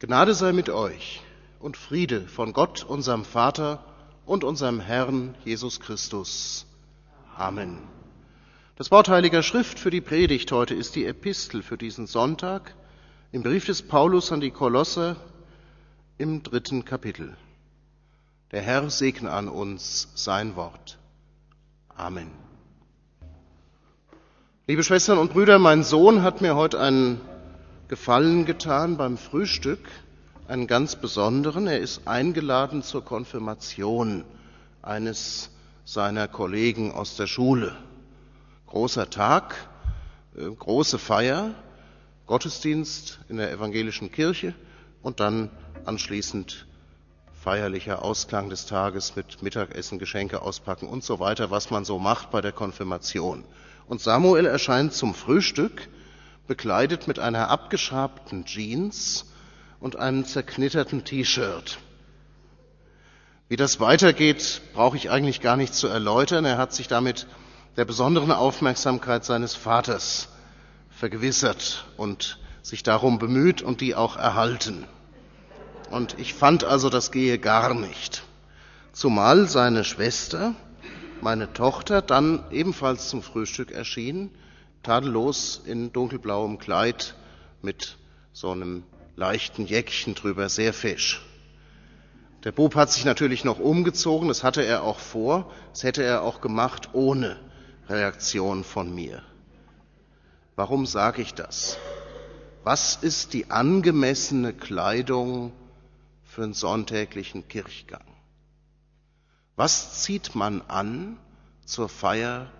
Gnade 0.00 0.32
sei 0.32 0.52
mit 0.52 0.68
euch 0.68 1.22
und 1.58 1.76
Friede 1.76 2.28
von 2.28 2.52
Gott, 2.52 2.84
unserem 2.84 3.24
Vater 3.24 3.84
und 4.26 4.44
unserem 4.44 4.78
Herrn 4.78 5.34
Jesus 5.44 5.80
Christus. 5.80 6.66
Amen. 7.36 7.78
Das 8.76 8.92
Wort 8.92 9.08
Heiliger 9.08 9.42
Schrift 9.42 9.80
für 9.80 9.90
die 9.90 10.00
Predigt 10.00 10.52
heute 10.52 10.76
ist 10.76 10.94
die 10.94 11.04
Epistel 11.04 11.64
für 11.64 11.76
diesen 11.76 12.06
Sonntag 12.06 12.76
im 13.32 13.42
Brief 13.42 13.64
des 13.66 13.82
Paulus 13.82 14.30
an 14.30 14.40
die 14.40 14.52
Kolosser 14.52 15.16
im 16.16 16.44
dritten 16.44 16.84
Kapitel. 16.84 17.36
Der 18.52 18.62
Herr 18.62 18.88
segne 18.90 19.32
an 19.32 19.48
uns 19.48 20.12
sein 20.14 20.54
Wort. 20.54 20.96
Amen. 21.88 22.30
Liebe 24.68 24.84
Schwestern 24.84 25.18
und 25.18 25.32
Brüder, 25.32 25.58
mein 25.58 25.82
Sohn 25.82 26.22
hat 26.22 26.40
mir 26.40 26.54
heute 26.54 26.78
einen 26.78 27.20
Gefallen 27.88 28.44
getan 28.44 28.98
beim 28.98 29.16
Frühstück, 29.16 29.80
einen 30.46 30.66
ganz 30.66 30.96
besonderen. 30.96 31.66
Er 31.66 31.78
ist 31.78 32.06
eingeladen 32.06 32.82
zur 32.82 33.02
Konfirmation 33.02 34.24
eines 34.82 35.48
seiner 35.86 36.28
Kollegen 36.28 36.92
aus 36.92 37.16
der 37.16 37.26
Schule. 37.26 37.74
Großer 38.66 39.08
Tag, 39.08 39.54
äh, 40.36 40.50
große 40.50 40.98
Feier, 40.98 41.54
Gottesdienst 42.26 43.20
in 43.30 43.38
der 43.38 43.50
evangelischen 43.52 44.12
Kirche 44.12 44.52
und 45.00 45.18
dann 45.18 45.48
anschließend 45.86 46.66
feierlicher 47.42 48.04
Ausklang 48.04 48.50
des 48.50 48.66
Tages 48.66 49.16
mit 49.16 49.42
Mittagessen, 49.42 49.98
Geschenke 49.98 50.42
auspacken 50.42 50.88
und 50.88 51.04
so 51.04 51.20
weiter, 51.20 51.50
was 51.50 51.70
man 51.70 51.86
so 51.86 51.98
macht 51.98 52.30
bei 52.32 52.42
der 52.42 52.52
Konfirmation. 52.52 53.44
Und 53.86 54.02
Samuel 54.02 54.44
erscheint 54.44 54.92
zum 54.92 55.14
Frühstück 55.14 55.88
bekleidet 56.48 57.06
mit 57.06 57.20
einer 57.20 57.48
abgeschrabten 57.50 58.44
Jeans 58.44 59.26
und 59.78 59.96
einem 59.96 60.24
zerknitterten 60.24 61.04
T-Shirt. 61.04 61.78
Wie 63.48 63.56
das 63.56 63.78
weitergeht, 63.78 64.62
brauche 64.74 64.96
ich 64.96 65.10
eigentlich 65.10 65.40
gar 65.40 65.56
nicht 65.56 65.74
zu 65.74 65.86
erläutern. 65.86 66.44
Er 66.44 66.58
hat 66.58 66.72
sich 66.72 66.88
damit 66.88 67.26
der 67.76 67.84
besonderen 67.84 68.32
Aufmerksamkeit 68.32 69.24
seines 69.24 69.54
Vaters 69.54 70.28
vergewissert 70.90 71.86
und 71.96 72.38
sich 72.62 72.82
darum 72.82 73.18
bemüht 73.18 73.62
und 73.62 73.80
die 73.80 73.94
auch 73.94 74.16
erhalten. 74.16 74.84
Und 75.90 76.18
ich 76.18 76.34
fand 76.34 76.64
also, 76.64 76.90
das 76.90 77.12
gehe 77.12 77.38
gar 77.38 77.72
nicht. 77.74 78.22
Zumal 78.92 79.46
seine 79.46 79.84
Schwester, 79.84 80.54
meine 81.20 81.52
Tochter, 81.52 82.02
dann 82.02 82.44
ebenfalls 82.50 83.08
zum 83.08 83.22
Frühstück 83.22 83.70
erschien 83.70 84.30
tadellos 84.88 85.60
in 85.66 85.92
dunkelblauem 85.92 86.58
Kleid 86.58 87.14
mit 87.60 87.98
so 88.32 88.52
einem 88.52 88.84
leichten 89.16 89.66
Jäckchen 89.66 90.14
drüber, 90.14 90.48
sehr 90.48 90.72
fesch. 90.72 91.20
Der 92.42 92.52
Bub 92.52 92.74
hat 92.74 92.90
sich 92.90 93.04
natürlich 93.04 93.44
noch 93.44 93.58
umgezogen, 93.58 94.28
das 94.28 94.42
hatte 94.44 94.64
er 94.64 94.84
auch 94.84 94.98
vor, 94.98 95.52
das 95.72 95.82
hätte 95.82 96.02
er 96.02 96.22
auch 96.22 96.40
gemacht 96.40 96.88
ohne 96.94 97.38
Reaktion 97.90 98.64
von 98.64 98.94
mir. 98.94 99.22
Warum 100.56 100.86
sage 100.86 101.20
ich 101.20 101.34
das? 101.34 101.76
Was 102.64 102.96
ist 102.96 103.34
die 103.34 103.50
angemessene 103.50 104.54
Kleidung 104.54 105.52
für 106.24 106.44
einen 106.44 106.54
sonntäglichen 106.54 107.46
Kirchgang? 107.46 108.06
Was 109.54 110.00
zieht 110.02 110.34
man 110.34 110.62
an 110.62 111.18
zur 111.66 111.90
Feier 111.90 112.50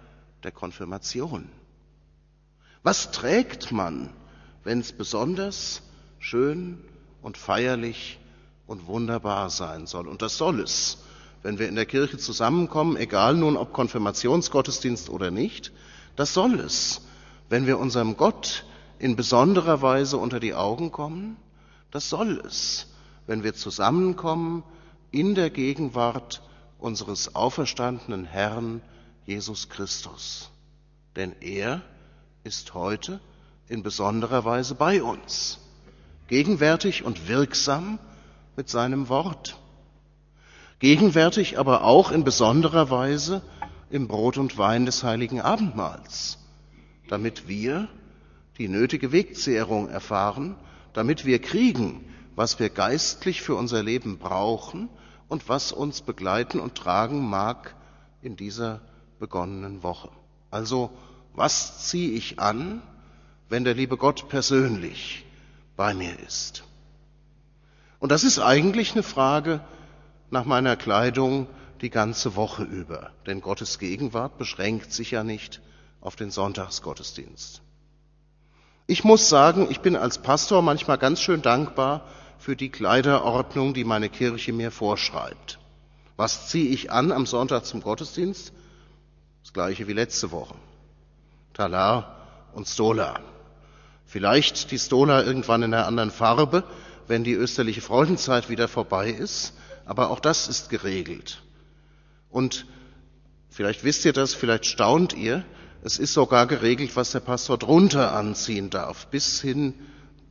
der 0.42 0.52
Konfirmation? 0.52 1.48
Was 2.88 3.10
trägt 3.10 3.70
man, 3.70 4.08
wenn 4.64 4.80
es 4.80 4.92
besonders 4.92 5.82
schön 6.20 6.82
und 7.20 7.36
feierlich 7.36 8.18
und 8.66 8.86
wunderbar 8.86 9.50
sein 9.50 9.86
soll? 9.86 10.08
Und 10.08 10.22
das 10.22 10.38
soll 10.38 10.60
es, 10.60 10.96
wenn 11.42 11.58
wir 11.58 11.68
in 11.68 11.74
der 11.74 11.84
Kirche 11.84 12.16
zusammenkommen, 12.16 12.96
egal 12.96 13.34
nun 13.34 13.58
ob 13.58 13.74
Konfirmationsgottesdienst 13.74 15.10
oder 15.10 15.30
nicht, 15.30 15.70
das 16.16 16.32
soll 16.32 16.60
es, 16.60 17.02
wenn 17.50 17.66
wir 17.66 17.78
unserem 17.78 18.16
Gott 18.16 18.64
in 18.98 19.16
besonderer 19.16 19.82
Weise 19.82 20.16
unter 20.16 20.40
die 20.40 20.54
Augen 20.54 20.90
kommen, 20.90 21.36
das 21.90 22.08
soll 22.08 22.40
es, 22.46 22.86
wenn 23.26 23.44
wir 23.44 23.52
zusammenkommen 23.52 24.62
in 25.10 25.34
der 25.34 25.50
Gegenwart 25.50 26.40
unseres 26.78 27.34
auferstandenen 27.34 28.24
Herrn 28.24 28.80
Jesus 29.26 29.68
Christus. 29.68 30.48
Denn 31.16 31.36
er 31.42 31.82
ist 32.48 32.72
heute 32.72 33.20
in 33.68 33.82
besonderer 33.82 34.42
Weise 34.46 34.74
bei 34.74 35.02
uns, 35.02 35.58
gegenwärtig 36.28 37.04
und 37.04 37.28
wirksam 37.28 37.98
mit 38.56 38.70
seinem 38.70 39.10
Wort, 39.10 39.58
gegenwärtig 40.78 41.58
aber 41.58 41.84
auch 41.84 42.10
in 42.10 42.24
besonderer 42.24 42.88
Weise 42.88 43.42
im 43.90 44.08
Brot 44.08 44.38
und 44.38 44.56
Wein 44.56 44.86
des 44.86 45.04
heiligen 45.04 45.42
Abendmahls, 45.42 46.38
damit 47.08 47.48
wir 47.48 47.86
die 48.56 48.68
nötige 48.68 49.12
Wegzehrung 49.12 49.90
erfahren, 49.90 50.56
damit 50.94 51.26
wir 51.26 51.42
kriegen, 51.42 52.02
was 52.34 52.58
wir 52.58 52.70
geistlich 52.70 53.42
für 53.42 53.56
unser 53.56 53.82
Leben 53.82 54.16
brauchen 54.16 54.88
und 55.28 55.50
was 55.50 55.70
uns 55.70 56.00
begleiten 56.00 56.60
und 56.60 56.76
tragen 56.76 57.28
mag 57.28 57.74
in 58.22 58.36
dieser 58.36 58.80
begonnenen 59.18 59.82
Woche. 59.82 60.08
Also 60.50 60.90
was 61.38 61.86
ziehe 61.86 62.10
ich 62.10 62.38
an, 62.38 62.82
wenn 63.48 63.64
der 63.64 63.74
liebe 63.74 63.96
Gott 63.96 64.28
persönlich 64.28 65.24
bei 65.76 65.94
mir 65.94 66.18
ist? 66.20 66.64
Und 67.98 68.12
das 68.12 68.24
ist 68.24 68.38
eigentlich 68.38 68.92
eine 68.92 69.02
Frage 69.02 69.60
nach 70.30 70.44
meiner 70.44 70.76
Kleidung 70.76 71.46
die 71.80 71.90
ganze 71.90 72.36
Woche 72.36 72.64
über, 72.64 73.10
denn 73.26 73.40
Gottes 73.40 73.78
Gegenwart 73.78 74.36
beschränkt 74.36 74.92
sich 74.92 75.12
ja 75.12 75.24
nicht 75.24 75.60
auf 76.00 76.16
den 76.16 76.30
Sonntagsgottesdienst. 76.30 77.62
Ich 78.86 79.04
muss 79.04 79.28
sagen, 79.28 79.68
ich 79.70 79.80
bin 79.80 79.96
als 79.96 80.18
Pastor 80.18 80.62
manchmal 80.62 80.98
ganz 80.98 81.20
schön 81.20 81.42
dankbar 81.42 82.06
für 82.38 82.56
die 82.56 82.70
Kleiderordnung, 82.70 83.74
die 83.74 83.84
meine 83.84 84.08
Kirche 84.08 84.52
mir 84.52 84.70
vorschreibt. 84.70 85.58
Was 86.16 86.48
ziehe 86.48 86.70
ich 86.70 86.90
an 86.90 87.12
am 87.12 87.26
Sonntag 87.26 87.64
zum 87.64 87.82
Gottesdienst? 87.82 88.52
Das 89.42 89.52
gleiche 89.52 89.86
wie 89.88 89.92
letzte 89.92 90.30
Woche. 90.30 90.54
Talar 91.58 92.16
und 92.52 92.68
Stola. 92.68 93.18
Vielleicht 94.06 94.70
die 94.70 94.78
Stola 94.78 95.24
irgendwann 95.24 95.64
in 95.64 95.74
einer 95.74 95.88
anderen 95.88 96.12
Farbe, 96.12 96.62
wenn 97.08 97.24
die 97.24 97.32
österliche 97.32 97.80
Freudenzeit 97.80 98.48
wieder 98.48 98.68
vorbei 98.68 99.10
ist, 99.10 99.54
aber 99.84 100.10
auch 100.10 100.20
das 100.20 100.46
ist 100.46 100.70
geregelt. 100.70 101.42
Und 102.30 102.64
vielleicht 103.48 103.82
wisst 103.82 104.04
ihr 104.04 104.12
das, 104.12 104.34
vielleicht 104.34 104.66
staunt 104.66 105.14
ihr, 105.14 105.44
es 105.82 105.98
ist 105.98 106.12
sogar 106.12 106.46
geregelt, 106.46 106.94
was 106.94 107.10
der 107.10 107.20
Pastor 107.20 107.58
drunter 107.58 108.12
anziehen 108.12 108.70
darf, 108.70 109.08
bis 109.08 109.40
hin 109.40 109.74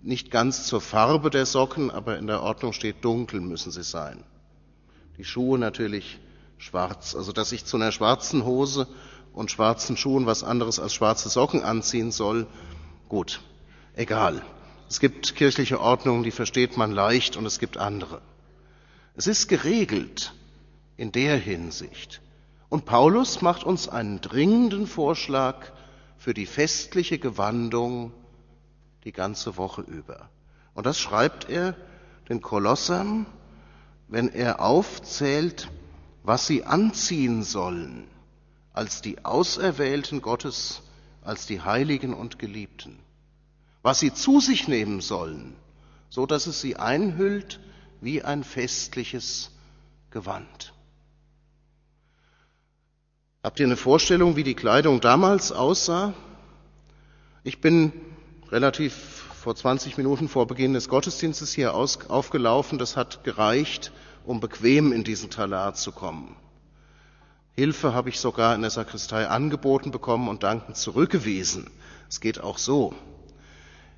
nicht 0.01 0.31
ganz 0.31 0.65
zur 0.65 0.79
Farbe 0.79 1.29
der 1.29 1.45
Socken, 1.45 1.91
aber 1.91 2.17
in 2.17 2.27
der 2.27 2.41
Ordnung 2.41 2.71
steht, 2.71 3.03
dunkel 3.03 3.41
müssen 3.41 3.73
sie 3.73 3.83
sein. 3.83 4.23
Die 5.17 5.25
Schuhe 5.25 5.59
natürlich 5.59 6.19
schwarz, 6.57 7.15
also 7.15 7.33
dass 7.33 7.51
ich 7.51 7.65
zu 7.65 7.75
einer 7.75 7.91
schwarzen 7.91 8.45
Hose 8.45 8.87
und 9.37 9.51
schwarzen 9.51 9.95
Schuhen 9.97 10.25
was 10.25 10.43
anderes 10.43 10.79
als 10.79 10.95
schwarze 10.95 11.29
Socken 11.29 11.61
anziehen 11.61 12.11
soll, 12.11 12.47
gut, 13.07 13.41
egal. 13.93 14.41
Es 14.89 14.99
gibt 14.99 15.35
kirchliche 15.35 15.79
Ordnungen, 15.79 16.23
die 16.23 16.31
versteht 16.31 16.75
man 16.75 16.91
leicht 16.91 17.37
und 17.37 17.45
es 17.45 17.59
gibt 17.59 17.77
andere. 17.77 18.21
Es 19.15 19.27
ist 19.27 19.47
geregelt 19.47 20.33
in 20.95 21.11
der 21.11 21.37
Hinsicht. 21.37 22.19
Und 22.67 22.85
Paulus 22.85 23.43
macht 23.43 23.63
uns 23.63 23.87
einen 23.87 24.21
dringenden 24.21 24.87
Vorschlag 24.87 25.67
für 26.17 26.33
die 26.33 26.47
festliche 26.47 27.19
Gewandung 27.19 28.11
die 29.03 29.11
ganze 29.11 29.55
Woche 29.55 29.81
über. 29.81 30.29
Und 30.73 30.87
das 30.87 30.99
schreibt 30.99 31.47
er 31.47 31.75
den 32.27 32.41
Kolossern, 32.41 33.27
wenn 34.07 34.29
er 34.29 34.61
aufzählt, 34.61 35.69
was 36.23 36.47
sie 36.47 36.63
anziehen 36.63 37.43
sollen 37.43 38.07
als 38.77 39.01
die 39.01 39.25
Auserwählten 39.25 40.21
Gottes, 40.21 40.83
als 41.23 41.47
die 41.47 41.61
Heiligen 41.61 42.13
und 42.13 42.37
Geliebten. 42.37 42.99
Was 43.81 43.99
sie 43.99 44.13
zu 44.13 44.39
sich 44.39 44.67
nehmen 44.67 45.01
sollen, 45.01 45.55
so 46.09 46.27
dass 46.27 46.45
es 46.45 46.61
sie 46.61 46.75
einhüllt 46.75 47.59
wie 48.01 48.21
ein 48.21 48.43
festliches 48.43 49.49
Gewand. 50.11 50.73
Habt 53.43 53.59
ihr 53.59 53.65
eine 53.65 53.77
Vorstellung, 53.77 54.35
wie 54.35 54.43
die 54.43 54.53
Kleidung 54.53 55.01
damals 55.01 55.51
aussah? 55.51 56.13
Ich 57.43 57.61
bin 57.61 57.91
relativ 58.51 58.93
vor 59.41 59.55
20 59.55 59.97
Minuten 59.97 60.29
vor 60.29 60.45
Beginn 60.45 60.73
des 60.73 60.87
Gottesdienstes 60.87 61.51
hier 61.51 61.73
aufgelaufen. 61.73 62.77
Das 62.77 62.95
hat 62.95 63.23
gereicht, 63.23 63.91
um 64.23 64.39
bequem 64.39 64.91
in 64.91 65.03
diesen 65.03 65.31
Talar 65.31 65.73
zu 65.73 65.91
kommen. 65.91 66.35
Hilfe 67.57 67.95
habe 67.95 68.09
ich 68.09 68.19
sogar 68.19 68.53
in 68.53 68.61
der 68.61 68.69
Sakristei 68.69 69.27
angeboten 69.27 69.89
bekommen 69.89 70.29
und 70.29 70.43
dankend 70.43 70.77
zurückgewiesen. 70.77 71.67
Es 72.07 72.21
geht 72.21 72.39
auch 72.39 72.59
so. 72.59 72.93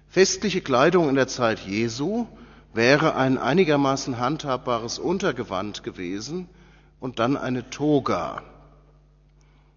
Festliche 0.07 0.61
Kleidung 0.61 1.09
in 1.09 1.15
der 1.15 1.27
Zeit 1.27 1.59
Jesu 1.59 2.25
wäre 2.73 3.15
ein 3.15 3.37
einigermaßen 3.37 4.17
handhabbares 4.17 4.97
Untergewand 4.97 5.83
gewesen 5.83 6.47
und 7.01 7.19
dann 7.19 7.35
eine 7.35 7.69
Toga. 7.69 8.43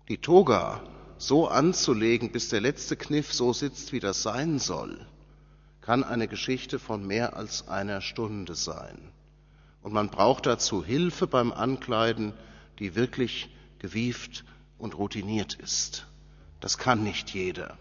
Die 0.08 0.18
Toga 0.18 0.80
so 1.18 1.48
anzulegen, 1.48 2.30
bis 2.30 2.50
der 2.50 2.60
letzte 2.60 2.94
Kniff 2.94 3.32
so 3.32 3.52
sitzt, 3.52 3.92
wie 3.92 4.00
das 4.00 4.22
sein 4.22 4.60
soll, 4.60 5.04
kann 5.80 6.04
eine 6.04 6.28
Geschichte 6.28 6.78
von 6.78 7.04
mehr 7.04 7.36
als 7.36 7.66
einer 7.66 8.00
Stunde 8.00 8.54
sein. 8.54 8.96
Und 9.82 9.92
man 9.92 10.08
braucht 10.08 10.46
dazu 10.46 10.84
Hilfe 10.84 11.26
beim 11.26 11.50
Ankleiden, 11.50 12.32
die 12.78 12.94
wirklich 12.94 13.50
gewieft 13.82 14.44
und 14.78 14.96
routiniert 14.96 15.54
ist. 15.54 16.06
Das 16.60 16.78
kann 16.78 17.02
nicht 17.02 17.30
jeder. 17.30 17.76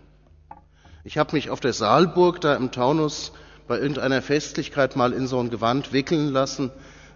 Ich 1.03 1.18
habe 1.18 1.36
mich 1.36 1.50
auf 1.50 1.59
der 1.59 1.74
Saalburg 1.74 2.42
da 2.42 2.56
im 2.56 2.71
Taunus 2.71 3.31
bei 3.68 3.80
irgendeiner 3.80 4.21
Festlichkeit 4.21 4.95
mal 4.95 5.13
in 5.13 5.27
so 5.27 5.39
ein 5.39 5.50
Gewand 5.50 5.94
wickeln 5.94 6.30
lassen. 6.30 6.71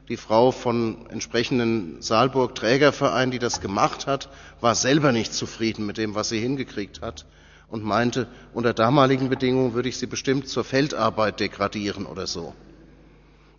Die 0.08 0.18
Frau 0.18 0.52
von 0.52 1.08
entsprechenden 1.10 2.02
Saalburg-Trägerverein, 2.02 3.32
die 3.32 3.40
das 3.40 3.60
gemacht 3.60 4.08
hat, 4.08 4.30
war 4.62 4.76
selber 4.76 5.12
nicht 5.12 5.34
zufrieden 5.34 5.86
mit 5.86 5.98
dem, 5.98 6.16
was 6.16 6.30
sie 6.30 6.40
hingekriegt 6.40 7.02
hat 7.02 7.26
und 7.68 7.84
meinte, 7.84 8.28
unter 8.54 8.74
damaligen 8.74 9.30
Bedingungen 9.30 9.74
würde 9.74 9.90
ich 9.90 9.98
sie 9.98 10.06
bestimmt 10.06 10.48
zur 10.48 10.64
Feldarbeit 10.64 11.40
degradieren 11.40 12.06
oder 12.06 12.28
so. 12.28 12.54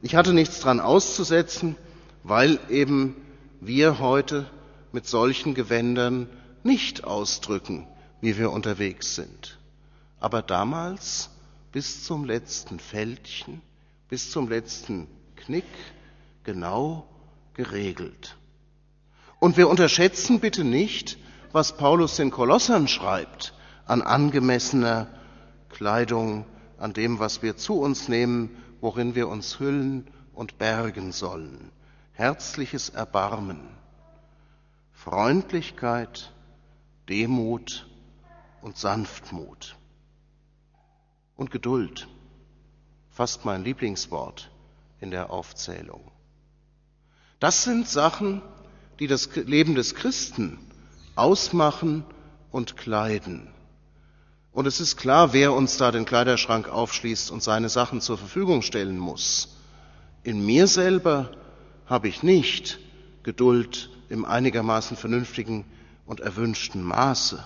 Ich 0.02 0.14
hatte 0.14 0.32
nichts 0.32 0.60
dran 0.60 0.78
auszusetzen, 0.78 1.74
weil 2.22 2.60
eben 2.70 3.16
wir 3.60 3.98
heute 3.98 4.46
mit 4.96 5.06
solchen 5.06 5.52
Gewändern 5.52 6.26
nicht 6.62 7.04
ausdrücken, 7.04 7.86
wie 8.22 8.38
wir 8.38 8.50
unterwegs 8.50 9.14
sind. 9.14 9.58
Aber 10.20 10.40
damals 10.40 11.28
bis 11.70 12.02
zum 12.02 12.24
letzten 12.24 12.80
Fältchen, 12.80 13.60
bis 14.08 14.30
zum 14.30 14.48
letzten 14.48 15.06
Knick 15.36 15.66
genau 16.44 17.06
geregelt. 17.52 18.38
Und 19.38 19.58
wir 19.58 19.68
unterschätzen 19.68 20.40
bitte 20.40 20.64
nicht, 20.64 21.18
was 21.52 21.76
Paulus 21.76 22.16
den 22.16 22.30
Kolossern 22.30 22.88
schreibt 22.88 23.52
an 23.84 24.00
angemessener 24.00 25.08
Kleidung, 25.68 26.46
an 26.78 26.94
dem, 26.94 27.18
was 27.18 27.42
wir 27.42 27.58
zu 27.58 27.74
uns 27.80 28.08
nehmen, 28.08 28.48
worin 28.80 29.14
wir 29.14 29.28
uns 29.28 29.60
hüllen 29.60 30.06
und 30.32 30.56
bergen 30.56 31.12
sollen. 31.12 31.70
Herzliches 32.14 32.88
Erbarmen, 32.88 33.60
Freundlichkeit, 34.96 36.32
Demut 37.08 37.86
und 38.62 38.76
Sanftmut 38.76 39.76
und 41.36 41.50
Geduld. 41.52 42.08
Fast 43.10 43.44
mein 43.44 43.62
Lieblingswort 43.62 44.50
in 45.00 45.10
der 45.12 45.30
Aufzählung. 45.30 46.10
Das 47.38 47.62
sind 47.62 47.86
Sachen, 47.86 48.42
die 48.98 49.06
das 49.06 49.36
Leben 49.36 49.74
des 49.74 49.94
Christen 49.94 50.58
ausmachen 51.14 52.04
und 52.50 52.76
kleiden. 52.76 53.48
Und 54.50 54.66
es 54.66 54.80
ist 54.80 54.96
klar, 54.96 55.34
wer 55.34 55.52
uns 55.52 55.76
da 55.76 55.92
den 55.92 56.06
Kleiderschrank 56.06 56.68
aufschließt 56.68 57.30
und 57.30 57.42
seine 57.42 57.68
Sachen 57.68 58.00
zur 58.00 58.16
Verfügung 58.16 58.62
stellen 58.62 58.98
muss. 58.98 59.56
In 60.22 60.44
mir 60.44 60.66
selber 60.66 61.30
habe 61.84 62.08
ich 62.08 62.22
nicht 62.22 62.80
Geduld 63.22 63.90
im 64.08 64.24
einigermaßen 64.24 64.96
vernünftigen 64.96 65.64
und 66.04 66.20
erwünschten 66.20 66.82
Maße. 66.82 67.44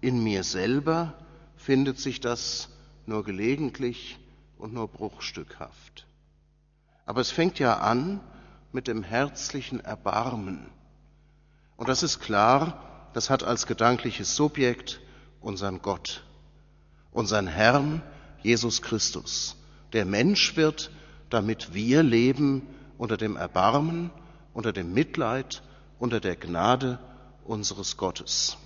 In 0.00 0.22
mir 0.22 0.44
selber 0.44 1.14
findet 1.56 1.98
sich 1.98 2.20
das 2.20 2.68
nur 3.06 3.24
gelegentlich 3.24 4.18
und 4.58 4.72
nur 4.72 4.88
bruchstückhaft. 4.88 6.06
Aber 7.06 7.20
es 7.20 7.30
fängt 7.30 7.58
ja 7.58 7.78
an 7.78 8.20
mit 8.72 8.88
dem 8.88 9.02
herzlichen 9.02 9.80
Erbarmen. 9.80 10.66
Und 11.76 11.88
das 11.88 12.02
ist 12.02 12.20
klar, 12.20 13.10
das 13.12 13.30
hat 13.30 13.44
als 13.44 13.66
gedankliches 13.66 14.34
Subjekt 14.34 15.00
unseren 15.40 15.82
Gott, 15.82 16.24
unseren 17.12 17.46
Herrn 17.46 18.02
Jesus 18.42 18.82
Christus, 18.82 19.56
der 19.92 20.04
Mensch 20.04 20.56
wird, 20.56 20.90
damit 21.30 21.74
wir 21.74 22.02
leben 22.02 22.62
unter 22.98 23.16
dem 23.16 23.36
Erbarmen, 23.36 24.10
unter 24.52 24.72
dem 24.72 24.92
Mitleid, 24.92 25.62
unter 26.04 26.20
der 26.20 26.36
Gnade 26.36 26.98
unseres 27.44 27.96
Gottes. 27.96 28.58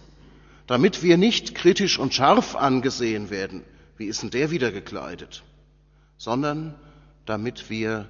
Damit 0.66 1.04
wir 1.04 1.16
nicht 1.16 1.54
kritisch 1.54 1.96
und 1.96 2.12
scharf 2.12 2.56
angesehen 2.56 3.30
werden, 3.30 3.62
wie 3.96 4.06
ist 4.06 4.22
denn 4.22 4.30
der 4.30 4.50
wieder 4.50 4.72
gekleidet? 4.72 5.44
Sondern 6.16 6.74
damit 7.26 7.70
wir 7.70 8.08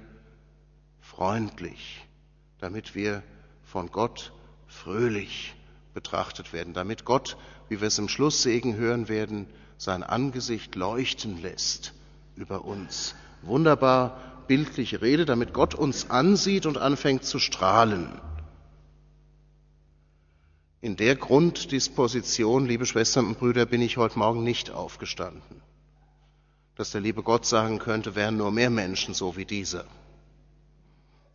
freundlich, 0.99 2.03
damit 2.57 2.95
wir 2.95 3.21
von 3.63 3.91
Gott 3.91 4.33
fröhlich 4.65 5.53
betrachtet 5.93 6.51
werden, 6.51 6.73
damit 6.73 7.05
Gott, 7.05 7.37
wie 7.67 7.81
wir 7.81 7.87
es 7.87 7.99
im 7.99 8.09
Schlusssegen 8.09 8.77
hören 8.77 9.09
werden, 9.09 9.45
sein 9.77 10.01
Angesicht 10.01 10.73
leuchten 10.73 11.39
lässt 11.39 11.93
über 12.35 12.65
uns. 12.65 13.13
Wunderbar 13.43 14.19
bildliche 14.47 15.03
Rede, 15.03 15.25
damit 15.25 15.53
Gott 15.53 15.75
uns 15.75 16.09
ansieht 16.09 16.65
und 16.65 16.79
anfängt 16.79 17.25
zu 17.25 17.37
strahlen. 17.37 18.19
In 20.81 20.95
der 20.95 21.17
Grunddisposition, 21.17 22.65
liebe 22.65 22.85
Schwestern 22.85 23.27
und 23.27 23.39
Brüder, 23.39 23.65
bin 23.65 23.81
ich 23.81 23.97
heute 23.97 24.17
Morgen 24.17 24.45
nicht 24.45 24.71
aufgestanden. 24.71 25.61
Dass 26.75 26.91
der 26.91 27.01
liebe 27.01 27.21
Gott 27.21 27.45
sagen 27.45 27.79
könnte, 27.79 28.15
wären 28.15 28.37
nur 28.37 28.51
mehr 28.51 28.69
Menschen 28.69 29.13
so 29.13 29.35
wie 29.35 29.43
dieser, 29.43 29.83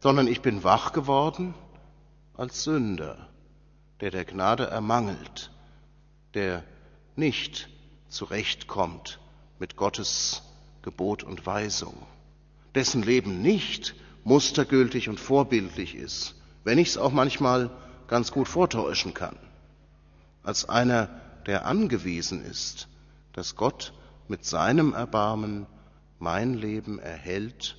sondern 0.01 0.29
ich 0.29 0.41
bin 0.41 0.65
wach 0.65 0.95
geworden 0.95 1.53
als 2.35 2.65
Sünder, 2.65 3.29
der 4.01 4.11
der 4.11 4.25
Gnade 4.25 4.67
ermangelt, 4.67 5.51
der 6.33 6.65
nicht 7.15 7.69
zurechtkommt 8.09 9.21
mit 9.59 9.77
Gottes 9.77 10.43
Gebot 10.81 11.23
und 11.23 11.45
Weisung, 11.45 11.95
dessen 12.75 13.03
Leben 13.03 13.43
nicht 13.43 13.95
mustergültig 14.25 15.11
und 15.11 15.21
vorbildlich 15.21 15.95
ist, 15.95 16.35
wenn 16.65 16.79
ich 16.79 16.89
es 16.89 16.97
auch 16.97 17.13
manchmal 17.13 17.71
ganz 18.09 18.31
gut 18.31 18.49
vortäuschen 18.49 19.15
kann, 19.15 19.37
als 20.43 20.69
einer, 20.69 21.09
der 21.47 21.67
angewiesen 21.67 22.45
ist, 22.45 22.89
dass 23.33 23.57
Gott 23.57 23.93
mit 24.29 24.45
seinem 24.45 24.95
Erbarmen 24.95 25.67
mein 26.19 26.55
Leben 26.55 26.99
erhält 26.99 27.77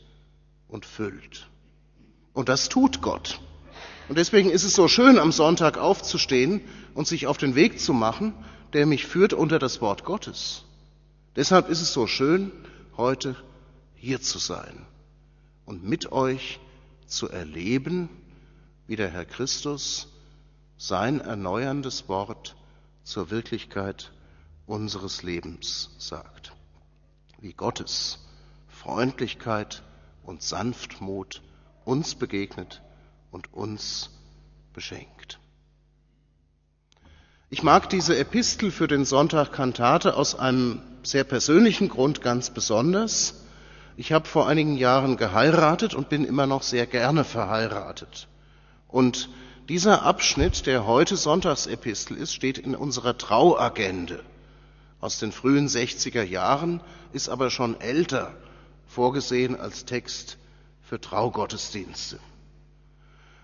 und 0.68 0.86
füllt. 0.86 1.50
Und 2.34 2.50
das 2.50 2.70
tut 2.70 3.02
Gott. 3.02 3.40
Und 4.08 4.18
deswegen 4.18 4.52
ist 4.52 4.64
es 4.64 4.76
so 4.76 4.88
schön, 4.88 5.18
am 5.18 5.32
Sonntag 5.32 5.78
aufzustehen 5.78 6.62
und 6.94 7.08
sich 7.08 7.28
auf 7.28 7.38
den 7.38 7.56
Weg 7.56 7.80
zu 7.80 7.94
machen, 7.94 8.34
der 8.74 8.86
mich 8.86 9.08
führt 9.08 9.34
unter 9.34 9.58
das 9.58 9.82
Wort 9.82 10.04
Gottes. 10.04 10.66
Deshalb 11.36 11.70
ist 11.70 11.82
es 11.82 11.92
so 11.92 12.08
schön, 12.08 12.52
heute 12.98 13.36
hier 13.96 14.22
zu 14.22 14.38
sein 14.38 14.86
und 15.66 15.84
mit 15.84 16.12
euch 16.12 16.60
zu 17.08 17.30
erleben, 17.30 18.10
wie 18.88 18.96
der 18.96 19.10
Herr 19.10 19.26
Christus 19.26 20.08
sein 20.78 21.22
erneuerndes 21.22 22.10
Wort 22.10 22.56
zur 23.04 23.32
Wirklichkeit 23.32 24.12
unseres 24.66 25.24
Lebens 25.24 25.92
sagt. 25.98 26.54
Wie 27.40 27.54
Gottes 27.54 28.20
Freundlichkeit 28.68 29.84
und 30.24 30.42
Sanftmut 30.42 31.42
uns 31.86 32.16
begegnet 32.16 32.82
und 33.32 33.54
uns 33.54 34.10
beschenkt. 34.74 35.40
Ich 37.50 37.64
mag 37.64 37.90
diese 37.90 38.18
Epistel 38.18 38.72
für 38.72 38.88
den 38.88 39.06
Sonntag 39.06 39.54
Kantate 39.54 40.16
aus 40.18 40.36
einem 40.36 40.82
sehr 41.04 41.24
persönlichen 41.24 41.90
Grund 41.90 42.22
ganz 42.22 42.50
besonders. 42.50 43.46
Ich 43.98 44.12
habe 44.12 44.28
vor 44.28 44.48
einigen 44.48 44.78
Jahren 44.78 45.16
geheiratet 45.16 45.94
und 45.94 46.10
bin 46.10 46.26
immer 46.26 46.48
noch 46.48 46.64
sehr 46.64 46.88
gerne 46.88 47.24
verheiratet. 47.24 48.28
Und 48.88 49.30
dieser 49.70 50.04
Abschnitt, 50.04 50.68
der 50.68 50.86
heute 50.86 51.18
Sonntagsepistel 51.18 52.18
ist, 52.18 52.34
steht 52.34 52.58
in 52.58 52.76
unserer 52.76 53.18
Trauagende 53.18 54.24
aus 55.02 55.20
den 55.20 55.32
frühen 55.32 55.68
60er 55.68 56.24
Jahren, 56.24 56.82
ist 57.14 57.30
aber 57.30 57.50
schon 57.50 57.80
älter 57.82 58.36
vorgesehen 58.88 59.60
als 59.60 59.86
Text 59.86 60.38
für 60.82 61.02
Traugottesdienste. 61.02 62.20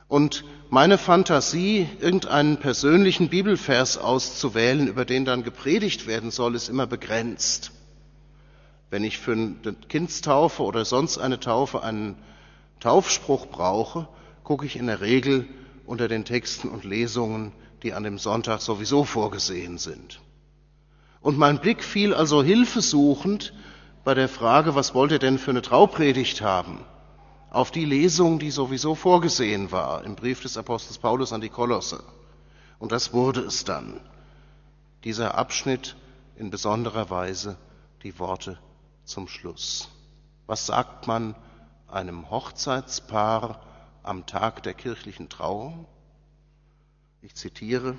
Und 0.08 0.44
meine 0.70 0.98
Fantasie, 0.98 1.88
irgendeinen 2.00 2.58
persönlichen 2.58 3.30
Bibelvers 3.30 3.98
auszuwählen, 3.98 4.88
über 4.88 5.06
den 5.06 5.26
dann 5.26 5.44
gepredigt 5.44 6.06
werden 6.06 6.32
soll, 6.32 6.54
ist 6.54 6.70
immer 6.70 6.86
begrenzt. 6.86 7.72
Wenn 8.90 9.04
ich 9.04 9.18
für 9.18 9.32
eine 9.32 9.56
Kindstaufe 9.88 10.64
oder 10.64 10.86
sonst 10.86 11.18
eine 11.18 11.40
Taufe 11.40 11.82
einen 11.82 12.18
Taufspruch 12.80 13.48
brauche, 13.48 14.08
gucke 14.44 14.66
ich 14.66 14.76
in 14.76 14.88
der 14.88 15.02
Regel 15.02 15.48
unter 15.86 16.08
den 16.08 16.26
Texten 16.26 16.70
und 16.70 16.84
Lesungen, 16.84 17.52
die 17.84 17.94
an 17.94 18.04
dem 18.04 18.18
Sonntag 18.18 18.62
sowieso 18.62 19.04
vorgesehen 19.04 19.78
sind. 19.78 20.22
Und 21.22 21.38
mein 21.38 21.60
Blick 21.60 21.84
fiel 21.84 22.14
also 22.14 22.44
hilfesuchend 22.44 23.54
bei 24.04 24.14
der 24.14 24.30
Frage, 24.30 24.76
was 24.76 24.94
wollt 24.94 25.12
ihr 25.12 25.20
denn 25.20 25.38
für 25.38 25.52
eine 25.52 25.62
Traupredigt 25.62 26.42
haben, 26.42 26.84
auf 27.52 27.70
die 27.70 27.86
Lesung, 27.86 28.40
die 28.40 28.52
sowieso 28.52 28.96
vorgesehen 28.96 29.72
war 29.72 30.04
im 30.04 30.16
Brief 30.16 30.42
des 30.42 30.58
Apostels 30.58 30.98
Paulus 30.98 31.34
an 31.34 31.42
die 31.42 31.50
Kolosse. 31.50 32.04
Und 32.80 32.92
das 32.92 33.14
wurde 33.14 33.42
es 33.42 33.64
dann. 33.64 34.00
Dieser 35.04 35.36
Abschnitt 35.36 35.96
in 36.36 36.50
besonderer 36.50 37.10
Weise 37.10 37.58
die 38.04 38.18
Worte 38.18 38.58
zum 39.04 39.28
Schluss. 39.28 39.90
Was 40.48 40.66
sagt 40.66 41.08
man 41.08 41.36
einem 41.88 42.30
Hochzeitspaar 42.32 43.62
am 44.04 44.26
Tag 44.26 44.64
der 44.64 44.74
kirchlichen 44.74 45.30
Trauung? 45.30 45.86
Ich 47.22 47.36
zitiere, 47.36 47.98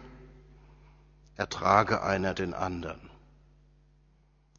ertrage 1.37 2.03
einer 2.03 2.35
den 2.35 2.55
anderen 2.55 3.01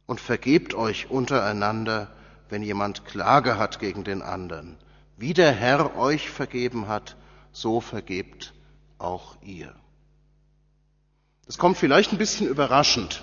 und 0.06 0.20
vergebt 0.20 0.74
euch 0.74 1.10
untereinander, 1.10 2.08
wenn 2.48 2.62
jemand 2.62 3.04
Klage 3.04 3.58
hat 3.58 3.78
gegen 3.78 4.04
den 4.04 4.22
anderen. 4.22 4.76
Wie 5.16 5.34
der 5.34 5.52
Herr 5.52 5.96
euch 5.96 6.30
vergeben 6.30 6.88
hat, 6.88 7.16
so 7.52 7.80
vergebt 7.80 8.52
auch 8.98 9.36
ihr. 9.42 9.74
Es 11.46 11.58
kommt 11.58 11.76
vielleicht 11.76 12.12
ein 12.12 12.18
bisschen 12.18 12.48
überraschend. 12.48 13.22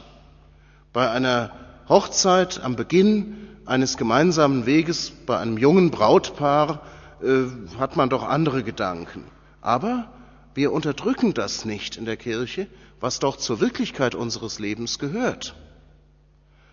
Bei 0.93 1.09
einer 1.09 1.51
Hochzeit 1.89 2.61
am 2.61 2.75
Beginn 2.75 3.49
eines 3.65 3.97
gemeinsamen 3.97 4.65
Weges 4.65 5.11
bei 5.25 5.37
einem 5.37 5.57
jungen 5.57 5.91
Brautpaar 5.91 6.81
äh, 7.23 7.77
hat 7.79 7.95
man 7.95 8.09
doch 8.09 8.23
andere 8.23 8.63
Gedanken. 8.63 9.25
Aber 9.61 10.11
wir 10.53 10.71
unterdrücken 10.71 11.33
das 11.33 11.65
nicht 11.65 11.97
in 11.97 12.05
der 12.05 12.17
Kirche, 12.17 12.67
was 12.99 13.19
doch 13.19 13.37
zur 13.37 13.59
Wirklichkeit 13.59 14.15
unseres 14.15 14.59
Lebens 14.59 14.99
gehört. 14.99 15.55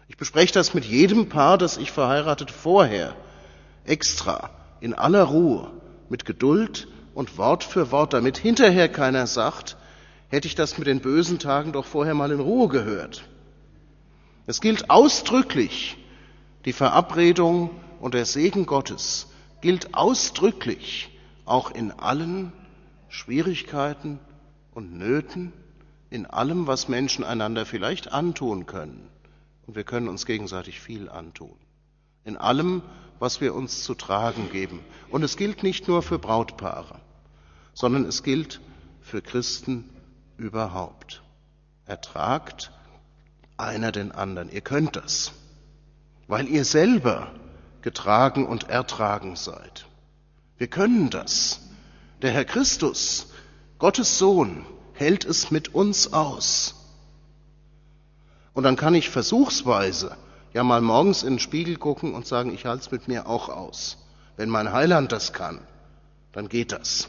Ich 0.09 0.17
bespreche 0.17 0.53
das 0.53 0.75
mit 0.75 0.85
jedem 0.85 1.29
Paar, 1.29 1.59
das 1.59 1.77
ich 1.77 1.93
verheiratet 1.93 2.51
vorher, 2.51 3.15
extra, 3.85 4.51
in 4.81 4.95
aller 4.95 5.25
Ruhe, 5.25 5.71
mit 6.09 6.25
Geduld 6.25 6.89
und 7.15 7.37
Wort 7.37 7.65
für 7.65 7.91
Wort, 7.91 8.13
damit 8.13 8.39
hinterher 8.39 8.89
keiner 8.89 9.27
sagt, 9.27 9.77
hätte 10.29 10.49
ich 10.49 10.55
das 10.55 10.79
mit 10.79 10.87
den 10.87 11.01
bösen 11.01 11.39
Tagen 11.39 11.73
doch 11.73 11.85
vorher 11.85 12.15
mal 12.15 12.31
in 12.31 12.41
Ruhe 12.41 12.69
gehört. 12.69 13.25
Es 14.47 14.61
gilt 14.61 14.91
ausdrücklich, 14.91 15.99
die 16.65 16.73
Verabredung 16.73 17.71
und 18.01 18.15
der 18.15 18.25
Segen 18.25 18.67
Gottes 18.67 19.27
gilt 19.61 19.95
ausdrücklich 19.95 21.11
auch 21.45 21.71
in 21.71 21.91
allen 21.93 22.53
Schwierigkeiten 23.09 24.19
und 24.73 24.97
Nöten, 24.97 25.53
in 26.11 26.27
allem, 26.27 26.67
was 26.67 26.89
Menschen 26.89 27.25
einander 27.25 27.67
vielleicht 27.67 28.13
antun 28.13 28.67
können 28.67 29.09
und 29.69 29.77
wir 29.77 29.85
können 29.85 30.09
uns 30.09 30.25
gegenseitig 30.25 30.81
viel 30.81 31.11
antun. 31.11 31.55
In 32.25 32.39
allem, 32.39 32.83
was 33.19 33.43
wir 33.43 33.55
uns 33.55 33.85
zu 33.85 33.95
tragen 33.95 34.51
geben. 34.51 34.81
Und 35.11 35.23
es 35.23 35.37
gilt 35.37 35.63
nicht 35.63 35.89
nur 35.89 36.03
für 36.03 36.19
Brautpaare, 36.19 36.99
sondern 37.75 38.07
es 38.07 38.23
gilt 38.23 38.61
für 39.03 39.21
Christen 39.21 39.85
überhaupt. 40.39 41.23
Ertragt 41.85 42.73
einer 43.59 43.93
den 43.93 44.11
anderen. 44.11 44.51
Ihr 44.51 44.63
könnt 44.63 44.97
das, 44.97 45.33
weil 46.29 46.49
ihr 46.49 46.65
selber 46.65 47.31
getragen 47.83 48.47
und 48.47 48.69
ertragen 48.69 49.37
seid. 49.37 49.87
Wir 50.57 50.67
können 50.67 51.11
das. 51.11 51.61
Der 52.23 52.33
Herr 52.33 52.45
Christus, 52.45 53.29
Gottes 53.79 54.19
Sohn, 54.19 54.67
hält 54.93 55.25
es 55.25 55.51
mit 55.51 55.75
uns 55.75 56.13
aus. 56.13 56.75
Und 58.53 58.65
dann 58.65 58.77
kann 58.77 58.95
ich 58.95 59.09
versuchsweise 59.09 60.17
ja 60.53 60.65
mal 60.65 60.81
morgens 60.81 61.23
in 61.23 61.35
den 61.35 61.39
Spiegel 61.39 61.77
gucken 61.77 62.15
und 62.15 62.27
sagen, 62.27 62.53
ich 62.53 62.67
halte 62.67 62.83
es 62.83 62.91
mit 62.91 63.07
mir 63.07 63.29
auch 63.29 63.49
aus. 63.49 63.99
Wenn 64.37 64.49
mein 64.49 64.73
Heiland 64.73 65.13
das 65.13 65.33
kann, 65.33 65.61
dann 66.33 66.49
geht 66.49 66.73
das. 66.73 67.09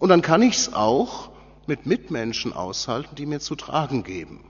Und 0.00 0.08
dann 0.08 0.22
kann 0.22 0.42
ich 0.42 0.56
es 0.56 0.72
auch 0.72 1.30
mit 1.66 1.86
Mitmenschen 1.86 2.52
aushalten, 2.52 3.14
die 3.14 3.26
mir 3.26 3.38
zu 3.38 3.54
tragen 3.54 4.02
geben. 4.02 4.44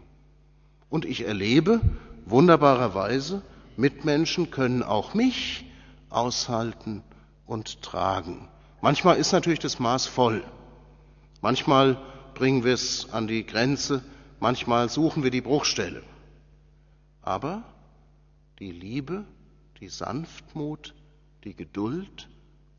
Und 0.89 1.05
ich 1.05 1.27
erlebe 1.27 1.81
wunderbarerweise, 2.25 3.43
Mitmenschen 3.77 4.51
können 4.51 4.83
auch 4.83 5.15
mich 5.15 5.65
aushalten 6.11 7.03
und 7.47 7.83
tragen. 7.83 8.49
Manchmal 8.81 9.17
ist 9.17 9.33
natürlich 9.33 9.61
das 9.61 9.79
Maß 9.79 10.07
voll. 10.07 10.45
Manchmal 11.41 12.01
bringen 12.35 12.65
wir 12.65 12.75
es 12.75 13.13
an 13.13 13.27
die 13.27 13.45
Grenze, 13.47 14.03
Manchmal 14.43 14.89
suchen 14.89 15.23
wir 15.23 15.31
die 15.31 15.41
Bruchstelle. 15.41 16.03
Aber 17.23 17.63
die 18.59 18.73
Liebe, 18.73 19.25
die 19.79 19.89
Sanftmut, 19.89 20.97
die 21.45 21.55
Geduld 21.55 22.29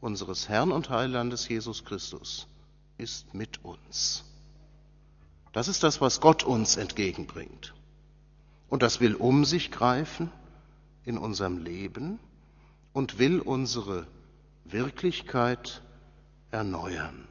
unseres 0.02 0.50
Herrn 0.50 0.74
und 0.74 0.90
Heilandes 0.90 1.48
Jesus 1.48 1.86
Christus 1.86 2.48
ist 2.98 3.34
mit 3.34 3.64
uns. 3.64 4.26
Das 5.54 5.70
ist 5.70 5.84
das, 5.84 6.02
was 6.02 6.20
Gott 6.20 6.44
uns 6.44 6.76
entgegenbringt. 6.76 7.74
Und 8.68 8.84
das 8.84 9.00
will 9.00 9.16
um 9.16 9.46
sich 9.46 9.72
greifen 9.72 10.30
in 11.06 11.18
unserem 11.18 11.58
Leben 11.58 12.20
und 12.94 13.20
will 13.20 13.40
unsere 13.40 14.08
Wirklichkeit 14.66 15.82
erneuern. 16.52 17.28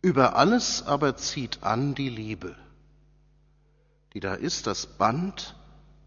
Über 0.00 0.36
alles 0.36 0.82
aber 0.86 1.16
zieht 1.16 1.62
an 1.62 1.94
die 1.94 2.08
Liebe, 2.08 2.54
die 4.12 4.20
da 4.20 4.34
ist, 4.34 4.66
das 4.66 4.86
Band 4.86 5.56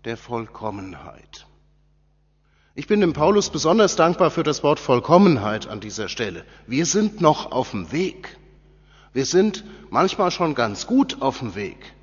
der 0.05 0.17
Vollkommenheit. 0.17 1.47
Ich 2.75 2.85
bin 2.85 3.01
dem 3.01 3.13
Paulus 3.13 3.49
besonders 3.49 3.95
dankbar 3.95 4.29
für 4.29 4.43
das 4.43 4.61
Wort 4.61 4.79
Vollkommenheit 4.79 5.67
an 5.67 5.79
dieser 5.79 6.09
Stelle. 6.09 6.45
Wir 6.67 6.85
sind 6.85 7.21
noch 7.21 7.51
auf 7.51 7.71
dem 7.71 7.91
Weg. 7.91 8.37
Wir 9.13 9.25
sind 9.25 9.63
manchmal 9.89 10.29
schon 10.29 10.53
ganz 10.53 10.85
gut 10.85 11.21
auf 11.21 11.39
dem 11.39 11.55
Weg. 11.55 11.95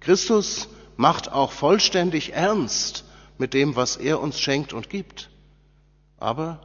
Christus 0.00 0.68
macht 0.96 1.30
auch 1.30 1.52
vollständig 1.52 2.32
ernst 2.32 3.04
mit 3.38 3.54
dem, 3.54 3.76
was 3.76 3.96
er 3.96 4.20
uns 4.20 4.40
schenkt 4.40 4.72
und 4.72 4.90
gibt. 4.90 5.30
Aber 6.18 6.60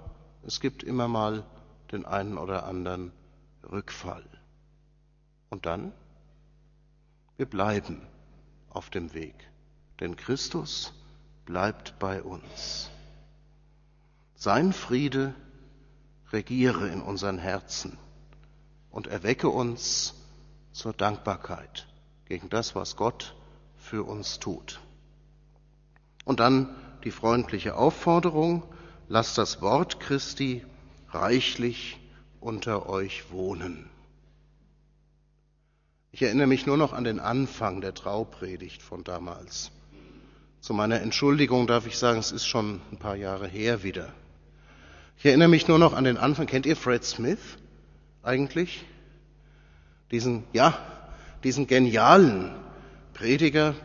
es 0.46 0.60
gibt 0.60 0.84
immer 0.84 1.08
mal 1.08 1.46
den 1.92 2.06
einen 2.06 2.38
oder 2.38 2.66
anderen 2.66 3.12
Rückfall. 3.72 4.26
Und 5.50 5.66
dann? 5.66 5.94
Wir 7.38 7.46
bleiben 7.46 8.02
auf 8.70 8.90
dem 8.90 9.14
Weg, 9.14 9.36
denn 10.00 10.16
Christus 10.16 10.94
bleibt 11.46 11.98
bei 12.00 12.22
uns. 12.22 12.90
Sein 14.36 14.74
Friede 14.74 15.34
regiere 16.32 16.90
in 16.90 17.02
unseren 17.02 17.38
Herzen 17.38 17.98
und 18.90 19.08
erwecke 19.08 19.50
uns 19.50 20.16
zur 20.72 20.94
Dankbarkeit 20.94 21.88
gegen 22.26 22.50
das, 22.50 22.76
was 22.76 22.96
Gott 22.96 23.36
für 23.78 24.04
uns 24.04 24.40
tut. 24.40 24.80
Und 26.26 26.40
dann 26.40 26.70
die 27.04 27.12
freundliche 27.12 27.76
Aufforderung, 27.76 28.64
lasst 29.08 29.38
das 29.38 29.62
Wort 29.62 30.00
Christi 30.00 30.64
reichlich 31.10 32.00
unter 32.40 32.90
euch 32.90 33.32
wohnen. 33.32 33.90
Ich 36.12 36.22
erinnere 36.22 36.48
mich 36.48 36.66
nur 36.66 36.78
noch 36.78 36.94
an 36.94 37.04
den 37.04 37.20
Anfang 37.20 37.82
der 37.82 37.94
Traupredigt 37.94 38.82
von 38.82 39.04
damals. 39.04 39.72
Zu 40.62 40.74
meiner 40.74 41.02
Entschuldigung 41.02 41.68
darf 41.68 41.88
ich 41.88 41.98
sagen, 41.98 42.20
es 42.20 42.32
ist 42.32 42.46
schon 42.46 42.80
ein 42.92 42.98
paar 42.98 43.16
Jahre 43.16 43.48
her 43.48 43.84
wieder. 43.84 44.14
Ich 45.18 45.26
erinnere 45.26 45.48
mich 45.48 45.68
nur 45.68 45.80
noch 45.80 45.94
an 45.94 46.04
den 46.04 46.18
Anfang. 46.18 46.48
Kennt 46.48 46.66
ihr 46.66 46.76
Fred 46.76 47.04
Smith 47.04 47.40
eigentlich? 48.22 48.86
Diesen, 50.12 50.44
ja, 50.54 50.78
diesen 51.44 51.68
genialen 51.68 52.54
Prediger 53.14 53.76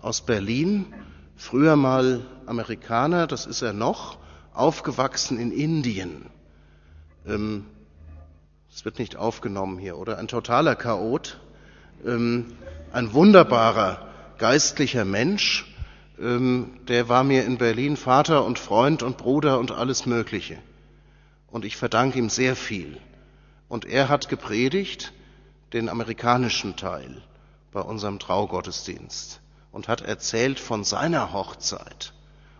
aus 0.00 0.20
Berlin, 0.20 0.92
früher 1.36 1.76
mal 1.76 2.26
Amerikaner, 2.46 3.26
das 3.26 3.46
ist 3.46 3.62
er 3.62 3.72
noch, 3.72 4.18
aufgewachsen 4.52 5.38
in 5.38 5.52
Indien. 5.52 6.26
Ähm, 7.26 7.66
wird 8.86 8.98
nicht 9.00 9.16
aufgenommen 9.16 9.78
hier, 9.78 9.98
oder? 9.98 10.16
Ein 10.18 10.28
totaler 10.28 10.76
Chaot 10.76 11.40
ähm, 12.04 12.52
ein 12.92 13.12
wunderbarer 13.12 14.06
geistlicher 14.38 15.04
Mensch, 15.04 15.66
ähm, 16.18 16.78
der 16.88 17.08
war 17.08 17.24
mir 17.24 17.44
in 17.44 17.58
Berlin 17.58 17.96
Vater 17.96 18.44
und 18.44 18.58
Freund 18.58 19.02
und 19.02 19.16
Bruder 19.16 19.58
und 19.58 19.72
alles 19.72 20.06
Mögliche. 20.06 20.58
Und 21.48 21.64
ich 21.64 21.76
verdanke 21.76 22.18
ihm 22.18 22.28
sehr 22.28 22.56
viel. 22.56 22.98
Und 23.68 23.84
er 23.84 24.08
hat 24.08 24.28
gepredigt 24.28 25.12
den 25.72 25.88
amerikanischen 25.88 26.76
Teil 26.76 27.22
bei 27.72 27.80
unserem 27.80 28.18
Traugottesdienst 28.18 29.40
und 29.76 29.88
hat 29.88 30.00
erzählt 30.00 30.58
von 30.58 30.84
seiner 30.84 31.34
Hochzeit 31.34 32.14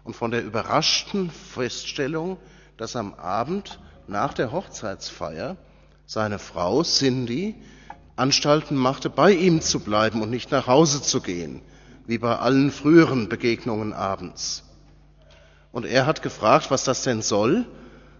und 0.04 0.14
von 0.14 0.30
der 0.30 0.44
überraschten 0.44 1.30
Feststellung, 1.30 2.36
dass 2.76 2.94
am 2.94 3.14
Abend 3.14 3.80
nach 4.06 4.34
der 4.34 4.52
Hochzeitsfeier 4.52 5.56
seine 6.04 6.38
Frau 6.38 6.82
Cindy 6.82 7.54
Anstalten 8.16 8.76
machte, 8.76 9.08
bei 9.08 9.32
ihm 9.32 9.62
zu 9.62 9.80
bleiben 9.80 10.20
und 10.20 10.28
nicht 10.28 10.50
nach 10.50 10.66
Hause 10.66 11.00
zu 11.00 11.22
gehen, 11.22 11.62
wie 12.06 12.18
bei 12.18 12.36
allen 12.36 12.70
früheren 12.70 13.30
Begegnungen 13.30 13.94
abends. 13.94 14.64
Und 15.72 15.86
er 15.86 16.04
hat 16.04 16.20
gefragt, 16.20 16.70
was 16.70 16.84
das 16.84 17.02
denn 17.02 17.22
soll, 17.22 17.64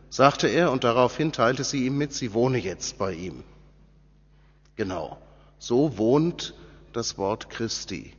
sagte 0.08 0.48
er, 0.48 0.72
und 0.72 0.84
daraufhin 0.84 1.32
teilte 1.32 1.64
sie 1.64 1.84
ihm 1.84 1.98
mit, 1.98 2.14
sie 2.14 2.32
wohne 2.32 2.56
jetzt 2.56 2.96
bei 2.96 3.12
ihm. 3.12 3.44
Genau, 4.74 5.18
so 5.58 5.98
wohnt 5.98 6.54
das 6.94 7.18
Wort 7.18 7.50
Christi 7.50 8.14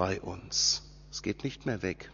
bei 0.00 0.18
uns. 0.22 0.80
Es 1.10 1.20
geht 1.20 1.44
nicht 1.44 1.66
mehr 1.66 1.82
weg. 1.82 2.10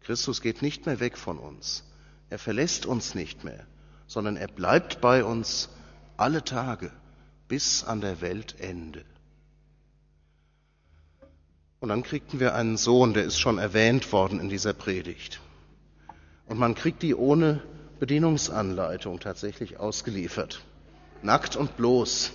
Christus 0.00 0.40
geht 0.40 0.62
nicht 0.62 0.86
mehr 0.86 1.00
weg 1.00 1.18
von 1.18 1.36
uns. 1.38 1.84
Er 2.30 2.38
verlässt 2.38 2.86
uns 2.86 3.14
nicht 3.14 3.44
mehr, 3.44 3.66
sondern 4.06 4.38
er 4.38 4.48
bleibt 4.48 5.02
bei 5.02 5.22
uns 5.22 5.68
alle 6.16 6.42
Tage 6.44 6.90
bis 7.46 7.84
an 7.84 8.00
der 8.00 8.22
Weltende. 8.22 9.04
Und 11.78 11.90
dann 11.90 12.02
kriegten 12.02 12.40
wir 12.40 12.54
einen 12.54 12.78
Sohn, 12.78 13.12
der 13.12 13.24
ist 13.24 13.38
schon 13.38 13.58
erwähnt 13.58 14.10
worden 14.10 14.40
in 14.40 14.48
dieser 14.48 14.72
Predigt. 14.72 15.42
Und 16.46 16.58
man 16.58 16.74
kriegt 16.74 17.02
die 17.02 17.14
ohne 17.14 17.62
Bedienungsanleitung 18.00 19.20
tatsächlich 19.20 19.78
ausgeliefert. 19.78 20.64
Nackt 21.20 21.54
und 21.54 21.76
bloß. 21.76 22.32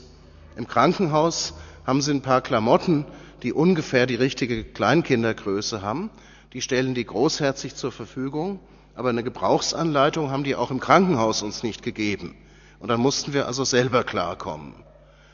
Im 0.56 0.68
Krankenhaus 0.68 1.56
haben 1.88 2.04
sie 2.04 2.12
ein 2.12 2.22
paar 2.22 2.42
Klamotten, 2.42 3.08
die 3.44 3.54
ungefähr 3.54 4.06
die 4.06 4.16
richtige 4.16 4.64
Kleinkindergröße 4.64 5.82
haben. 5.82 6.10
Die 6.54 6.62
stellen 6.62 6.96
die 6.96 7.06
großherzig 7.06 7.76
zur 7.76 7.92
Verfügung. 7.92 8.60
Aber 8.96 9.10
eine 9.10 9.24
Gebrauchsanleitung 9.24 10.30
haben 10.30 10.44
die 10.44 10.56
auch 10.56 10.72
im 10.72 10.80
Krankenhaus 10.80 11.42
uns 11.42 11.64
nicht 11.64 11.84
gegeben. 11.84 12.36
Und 12.80 12.90
dann 12.90 13.00
mussten 13.00 13.34
wir 13.34 13.48
also 13.48 13.64
selber 13.64 14.04
klarkommen. 14.04 14.74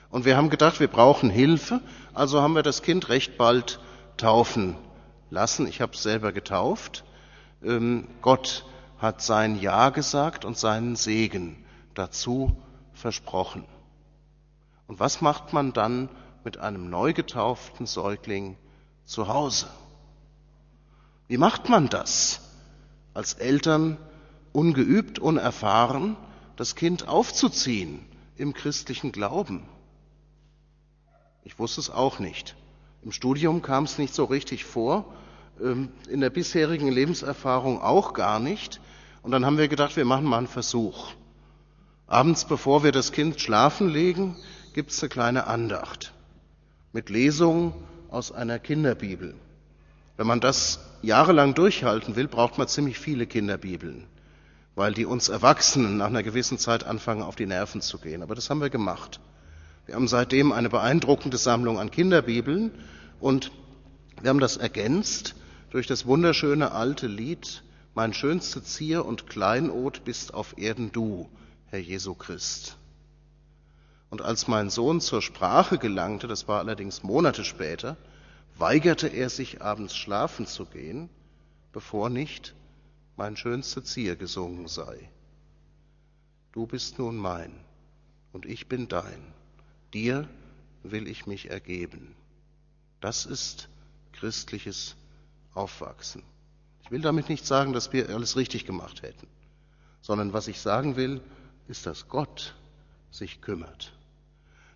Und 0.09 0.25
wir 0.25 0.37
haben 0.37 0.49
gedacht, 0.49 0.79
wir 0.79 0.87
brauchen 0.87 1.29
Hilfe. 1.29 1.81
Also 2.13 2.41
haben 2.41 2.55
wir 2.55 2.63
das 2.63 2.81
Kind 2.81 3.09
recht 3.09 3.37
bald 3.37 3.79
taufen 4.17 4.75
lassen. 5.29 5.67
Ich 5.67 5.81
habe 5.81 5.93
es 5.93 6.03
selber 6.03 6.31
getauft. 6.31 7.03
Ähm, 7.63 8.07
Gott 8.21 8.65
hat 8.97 9.21
sein 9.21 9.59
Ja 9.59 9.89
gesagt 9.89 10.45
und 10.45 10.57
seinen 10.57 10.95
Segen 10.95 11.63
dazu 11.93 12.55
versprochen. 12.93 13.65
Und 14.87 14.99
was 14.99 15.21
macht 15.21 15.53
man 15.53 15.73
dann 15.73 16.09
mit 16.43 16.57
einem 16.57 16.89
neu 16.89 17.13
getauften 17.13 17.85
Säugling 17.85 18.57
zu 19.05 19.27
Hause? 19.27 19.67
Wie 21.27 21.37
macht 21.37 21.69
man 21.69 21.89
das 21.89 22.41
als 23.13 23.33
Eltern 23.33 23.97
ungeübt, 24.51 25.19
unerfahren, 25.19 26.17
das 26.55 26.75
Kind 26.75 27.07
aufzuziehen 27.07 28.05
im 28.35 28.53
christlichen 28.53 29.11
Glauben? 29.11 29.63
Ich 31.43 31.59
wusste 31.59 31.81
es 31.81 31.89
auch 31.89 32.19
nicht. 32.19 32.55
Im 33.03 33.11
Studium 33.11 33.61
kam 33.61 33.83
es 33.83 33.97
nicht 33.97 34.13
so 34.13 34.25
richtig 34.25 34.65
vor, 34.65 35.13
ähm, 35.61 35.89
in 36.09 36.19
der 36.19 36.29
bisherigen 36.29 36.91
Lebenserfahrung 36.91 37.81
auch 37.81 38.13
gar 38.13 38.39
nicht. 38.39 38.81
Und 39.21 39.31
dann 39.31 39.45
haben 39.45 39.57
wir 39.57 39.67
gedacht, 39.67 39.95
wir 39.97 40.05
machen 40.05 40.25
mal 40.25 40.37
einen 40.37 40.47
Versuch. 40.47 41.11
Abends, 42.07 42.45
bevor 42.45 42.83
wir 42.83 42.91
das 42.91 43.11
Kind 43.11 43.39
schlafen 43.39 43.89
legen, 43.89 44.35
gibt 44.73 44.91
es 44.91 45.01
eine 45.01 45.09
kleine 45.09 45.47
Andacht 45.47 46.13
mit 46.91 47.09
Lesungen 47.09 47.73
aus 48.09 48.31
einer 48.31 48.59
Kinderbibel. 48.59 49.35
Wenn 50.17 50.27
man 50.27 50.41
das 50.41 50.79
jahrelang 51.01 51.53
durchhalten 51.53 52.15
will, 52.15 52.27
braucht 52.27 52.57
man 52.57 52.67
ziemlich 52.67 52.99
viele 52.99 53.25
Kinderbibeln, 53.27 54.05
weil 54.75 54.93
die 54.93 55.05
uns 55.05 55.29
Erwachsenen 55.29 55.97
nach 55.97 56.07
einer 56.07 56.23
gewissen 56.23 56.57
Zeit 56.57 56.83
anfangen, 56.83 57.21
auf 57.21 57.35
die 57.35 57.45
Nerven 57.45 57.81
zu 57.81 57.99
gehen. 57.99 58.21
Aber 58.23 58.35
das 58.35 58.49
haben 58.49 58.61
wir 58.61 58.69
gemacht. 58.69 59.19
Wir 59.85 59.95
haben 59.95 60.07
seitdem 60.07 60.51
eine 60.51 60.69
beeindruckende 60.69 61.37
Sammlung 61.37 61.79
an 61.79 61.91
Kinderbibeln 61.91 62.71
und 63.19 63.51
wir 64.21 64.29
haben 64.29 64.39
das 64.39 64.57
ergänzt 64.57 65.35
durch 65.69 65.87
das 65.87 66.05
wunderschöne 66.05 66.71
alte 66.71 67.07
Lied 67.07 67.63
Mein 67.95 68.13
schönste 68.13 68.63
Zier 68.63 69.05
und 69.05 69.27
Kleinod 69.27 70.03
bist 70.03 70.33
auf 70.33 70.57
Erden 70.57 70.91
du, 70.91 71.29
Herr 71.67 71.79
Jesu 71.79 72.13
Christ. 72.13 72.78
Und 74.09 74.21
als 74.21 74.47
mein 74.47 74.69
Sohn 74.69 75.01
zur 75.01 75.21
Sprache 75.21 75.77
gelangte, 75.77 76.27
das 76.27 76.47
war 76.47 76.59
allerdings 76.59 77.03
Monate 77.03 77.43
später, 77.43 77.95
weigerte 78.57 79.07
er 79.07 79.29
sich 79.29 79.61
abends 79.61 79.95
schlafen 79.95 80.47
zu 80.47 80.65
gehen, 80.65 81.09
bevor 81.71 82.09
nicht 82.09 82.55
mein 83.15 83.37
schönste 83.37 83.83
Zier 83.83 84.15
gesungen 84.15 84.67
sei. 84.67 85.09
Du 86.51 86.65
bist 86.65 86.97
nun 86.97 87.17
mein 87.17 87.53
und 88.33 88.45
ich 88.45 88.67
bin 88.67 88.87
dein, 88.87 89.33
dir 89.93 90.27
will 90.83 91.07
ich 91.07 91.27
mich 91.27 91.49
ergeben. 91.49 92.15
Das 93.01 93.25
ist 93.25 93.69
christliches 94.13 94.95
Aufwachsen. 95.53 96.23
Ich 96.83 96.91
will 96.91 97.01
damit 97.01 97.29
nicht 97.29 97.45
sagen, 97.45 97.73
dass 97.73 97.93
wir 97.93 98.09
alles 98.09 98.35
richtig 98.35 98.65
gemacht 98.65 99.03
hätten, 99.03 99.27
sondern 100.01 100.33
was 100.33 100.47
ich 100.47 100.59
sagen 100.59 100.95
will, 100.95 101.21
ist, 101.67 101.85
dass 101.85 102.07
Gott 102.07 102.55
sich 103.11 103.41
kümmert, 103.41 103.93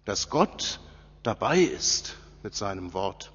dass 0.06 0.30
Gott 0.30 0.80
dabei 1.24 1.60
ist 1.60 2.16
mit 2.44 2.56
seinem 2.56 2.94
Wort. 2.94 3.32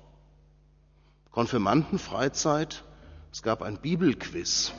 Konfirmandenfreizeit, 1.30 2.84
es 3.32 3.42
gab 3.42 3.62
ein 3.62 3.78
Bibelquiz. 3.78 4.72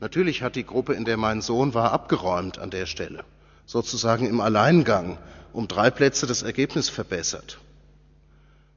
Natürlich 0.00 0.42
hat 0.42 0.56
die 0.56 0.64
Gruppe, 0.64 0.94
in 0.94 1.04
der 1.04 1.16
mein 1.16 1.42
Sohn 1.42 1.74
war, 1.74 1.92
abgeräumt 1.92 2.58
an 2.58 2.70
der 2.70 2.86
Stelle, 2.86 3.24
sozusagen 3.66 4.26
im 4.26 4.40
Alleingang, 4.40 5.18
um 5.52 5.66
drei 5.66 5.90
Plätze 5.90 6.26
das 6.26 6.42
Ergebnis 6.42 6.88
verbessert. 6.88 7.58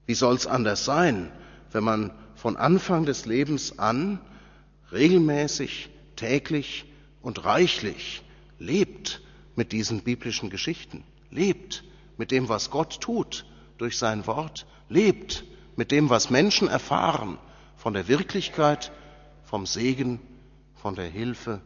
Wie 0.08 0.16
soll 0.16 0.36
es 0.36 0.48
anders 0.48 0.84
sein, 0.84 1.32
wenn 1.72 1.84
man 1.84 2.12
von 2.36 2.58
Anfang 2.58 3.06
des 3.06 3.26
Lebens 3.26 3.78
an 3.78 4.20
regelmäßig, 4.92 5.90
täglich 6.16 6.86
und 7.22 7.46
reichlich 7.46 8.24
lebt 8.58 9.22
mit 9.56 9.72
diesen 9.72 10.02
biblischen 10.02 10.50
Geschichten, 10.50 11.04
lebt 11.30 11.84
mit 12.18 12.32
dem, 12.32 12.50
was 12.50 12.70
Gott 12.70 13.02
tut 13.02 13.46
durch 13.78 13.98
sein 13.98 14.28
Wort, 14.28 14.66
lebt 14.90 15.44
mit 15.76 15.92
dem, 15.92 16.10
was 16.10 16.30
Menschen 16.30 16.68
erfahren 16.68 17.38
von 17.76 17.94
der 17.94 18.08
Wirklichkeit, 18.08 18.92
vom 19.44 19.66
Segen, 19.66 20.20
von 20.76 20.96
der 20.96 21.10
Hilfe 21.10 21.62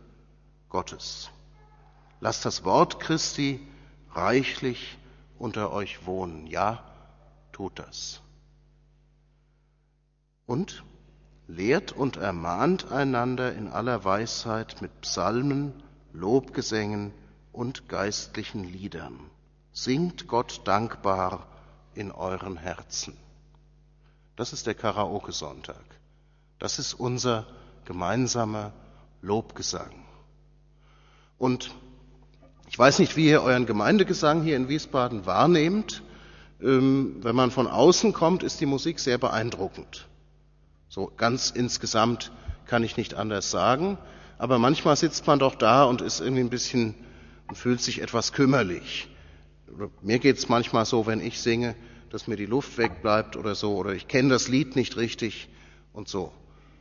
Gottes. 0.70 1.30
Lasst 2.20 2.46
das 2.46 2.64
Wort 2.64 3.00
Christi 3.00 3.60
reichlich 4.12 4.98
unter 5.38 5.72
euch 5.72 6.06
wohnen. 6.06 6.48
Ja, 6.48 6.84
tut 7.52 7.80
das. 7.80 8.22
Und 10.46 10.84
lehrt 11.48 11.92
und 11.92 12.18
ermahnt 12.18 12.92
einander 12.92 13.54
in 13.54 13.68
aller 13.68 14.04
Weisheit 14.04 14.82
mit 14.82 15.02
Psalmen, 15.02 15.74
Lobgesängen 16.14 17.14
und 17.52 17.90
geistlichen 17.90 18.64
Liedern. 18.64 19.20
Singt 19.78 20.30
Gott 20.30 20.62
dankbar 20.64 21.48
in 21.96 22.14
euren 22.14 22.56
Herzen. 22.56 23.14
Das 24.38 24.54
ist 24.54 24.68
der 24.68 24.74
Karaoke-Sonntag. 24.74 25.84
Das 26.60 26.80
ist 26.80 26.94
unser 26.94 27.46
gemeinsamer 27.84 28.72
Lobgesang. 29.22 29.92
Und 31.38 31.76
ich 32.70 32.80
weiß 32.80 33.00
nicht, 33.00 33.18
wie 33.18 33.28
ihr 33.28 33.42
euren 33.42 33.66
Gemeindegesang 33.66 34.44
hier 34.44 34.56
in 34.56 34.70
Wiesbaden 34.70 35.26
wahrnehmt. 35.26 36.04
Ähm, 36.62 37.18
wenn 37.22 37.36
man 37.36 37.52
von 37.52 37.68
außen 37.68 38.14
kommt, 38.14 38.44
ist 38.44 38.62
die 38.62 38.66
Musik 38.66 38.98
sehr 39.02 39.18
beeindruckend. 39.18 40.08
So 40.88 41.12
ganz 41.18 41.50
insgesamt 41.52 42.32
kann 42.66 42.86
ich 42.86 42.96
nicht 42.96 43.14
anders 43.14 43.52
sagen. 43.52 43.98
Aber 44.38 44.58
manchmal 44.58 44.96
sitzt 44.96 45.28
man 45.28 45.40
doch 45.40 45.56
da 45.56 45.84
und 45.84 46.00
ist 46.00 46.22
irgendwie 46.22 46.44
ein 46.44 46.50
bisschen 46.50 46.96
und 47.50 47.58
fühlt 47.58 47.82
sich 47.82 48.02
etwas 48.02 48.32
kümmerlich. 48.32 49.10
Mir 50.02 50.20
geht 50.20 50.38
es 50.38 50.50
manchmal 50.50 50.86
so, 50.86 51.06
wenn 51.06 51.22
ich 51.22 51.40
singe, 51.42 51.76
dass 52.10 52.28
mir 52.28 52.38
die 52.38 52.46
Luft 52.46 52.78
wegbleibt 52.78 53.36
oder 53.36 53.56
so, 53.56 53.76
oder 53.76 53.94
ich 53.94 54.08
kenne 54.08 54.30
das 54.30 54.48
Lied 54.48 54.76
nicht 54.76 54.98
richtig 54.98 55.50
und 55.92 56.08
so. 56.08 56.32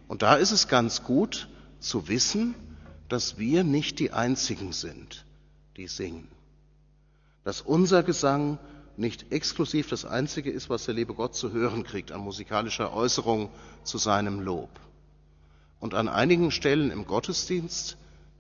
Und 0.07 0.23
da 0.23 0.35
ist 0.35 0.53
es 0.53 0.69
ganz 0.69 1.03
gut 1.03 1.49
zu 1.81 2.09
wissen, 2.09 2.55
dass 3.09 3.39
wir 3.39 3.65
nicht 3.65 3.99
die 3.99 4.13
Einzigen 4.13 4.73
sind, 4.73 5.25
die 5.77 5.89
singen. 5.89 6.29
Dass 7.43 7.61
unser 7.61 8.03
Gesang 8.03 8.59
nicht 8.97 9.33
exklusiv 9.33 9.89
das 9.89 10.05
Einzige 10.05 10.51
ist, 10.51 10.71
was 10.71 10.85
der 10.85 10.95
liebe 10.95 11.15
Gott 11.15 11.35
zu 11.35 11.53
hören 11.53 11.85
kriegt 11.85 12.13
an 12.13 12.21
musikalischer 12.21 12.93
Äußerung 12.93 13.51
zu 13.83 13.99
seinem 13.99 14.41
Lob. 14.41 14.71
Und 15.81 15.95
an 15.95 16.09
einigen 16.09 16.51
Stellen 16.51 16.91
im 16.91 17.07
Gottesdienst 17.07 17.97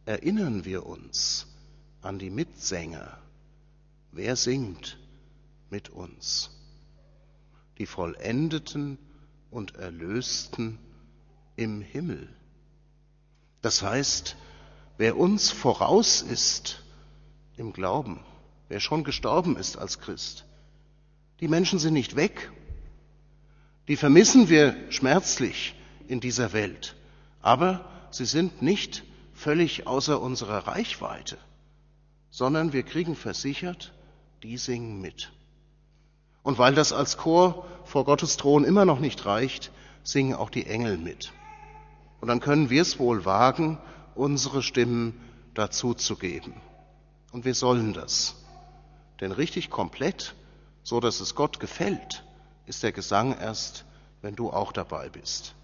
erinnern 0.06 0.64
wir 0.64 0.86
uns 0.86 1.46
an 2.02 2.18
die 2.18 2.30
Mitsänger. 2.30 3.18
Wer 4.16 4.36
singt 4.36 4.96
mit 5.70 5.90
uns? 5.90 6.50
Die 7.78 7.86
Vollendeten 7.86 8.96
und 9.50 9.74
Erlösten 9.74 10.78
im 11.56 11.80
Himmel. 11.80 12.28
Das 13.60 13.82
heißt, 13.82 14.36
wer 14.98 15.16
uns 15.16 15.50
voraus 15.50 16.22
ist 16.22 16.84
im 17.56 17.72
Glauben, 17.72 18.20
wer 18.68 18.78
schon 18.78 19.02
gestorben 19.02 19.56
ist 19.56 19.76
als 19.76 19.98
Christ. 19.98 20.44
Die 21.40 21.48
Menschen 21.48 21.80
sind 21.80 21.94
nicht 21.94 22.14
weg. 22.14 22.52
Die 23.88 23.96
vermissen 23.96 24.48
wir 24.48 24.76
schmerzlich 24.92 25.74
in 26.06 26.20
dieser 26.20 26.52
Welt, 26.52 26.94
aber 27.42 27.84
sie 28.12 28.26
sind 28.26 28.62
nicht 28.62 29.02
völlig 29.32 29.88
außer 29.88 30.20
unserer 30.20 30.68
Reichweite, 30.68 31.36
sondern 32.30 32.72
wir 32.72 32.84
kriegen 32.84 33.16
versichert, 33.16 33.92
die 34.44 34.58
singen 34.58 35.00
mit. 35.00 35.32
Und 36.42 36.58
weil 36.58 36.74
das 36.74 36.92
als 36.92 37.16
Chor 37.16 37.66
vor 37.84 38.04
Gottes 38.04 38.36
Thron 38.36 38.64
immer 38.64 38.84
noch 38.84 39.00
nicht 39.00 39.24
reicht, 39.24 39.72
singen 40.02 40.34
auch 40.34 40.50
die 40.50 40.66
Engel 40.66 40.98
mit. 40.98 41.32
Und 42.20 42.28
dann 42.28 42.40
können 42.40 42.68
wir 42.68 42.82
es 42.82 42.98
wohl 42.98 43.24
wagen, 43.24 43.78
unsere 44.14 44.62
Stimmen 44.62 45.18
dazuzugeben. 45.54 46.52
Und 47.32 47.46
wir 47.46 47.54
sollen 47.54 47.94
das. 47.94 48.36
Denn 49.20 49.32
richtig 49.32 49.70
komplett, 49.70 50.34
so 50.82 51.00
dass 51.00 51.20
es 51.20 51.34
Gott 51.34 51.58
gefällt, 51.58 52.22
ist 52.66 52.82
der 52.82 52.92
Gesang 52.92 53.36
erst, 53.38 53.86
wenn 54.20 54.36
du 54.36 54.50
auch 54.50 54.72
dabei 54.72 55.08
bist, 55.08 55.54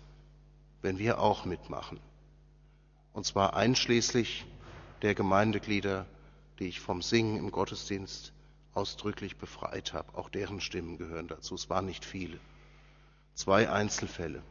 wenn 0.80 0.98
wir 0.98 1.20
auch 1.20 1.44
mitmachen. 1.44 2.00
Und 3.12 3.26
zwar 3.26 3.54
einschließlich 3.54 4.46
der 5.02 5.14
Gemeindeglieder, 5.14 6.06
die 6.58 6.68
ich 6.68 6.80
vom 6.80 7.02
Singen 7.02 7.36
im 7.36 7.50
Gottesdienst 7.50 8.32
ausdrücklich 8.74 9.36
befreit 9.36 9.92
habe. 9.92 10.16
Auch 10.16 10.28
deren 10.28 10.60
Stimmen 10.60 10.98
gehören 10.98 11.28
dazu. 11.28 11.54
Es 11.54 11.70
waren 11.70 11.86
nicht 11.86 12.04
viele. 12.04 12.38
Zwei 13.34 13.70
Einzelfälle. 13.70 14.42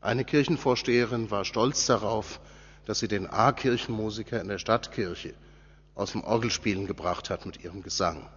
Eine 0.00 0.24
Kirchenvorsteherin 0.24 1.30
war 1.30 1.44
stolz 1.44 1.86
darauf, 1.86 2.40
dass 2.86 2.98
sie 2.98 3.08
den 3.08 3.28
A-Kirchenmusiker 3.28 4.40
in 4.40 4.48
der 4.48 4.58
Stadtkirche 4.58 5.34
aus 5.94 6.12
dem 6.12 6.24
Orgelspielen 6.24 6.86
gebracht 6.86 7.30
hat 7.30 7.46
mit 7.46 7.62
ihrem 7.62 7.82
Gesang. 7.82 8.28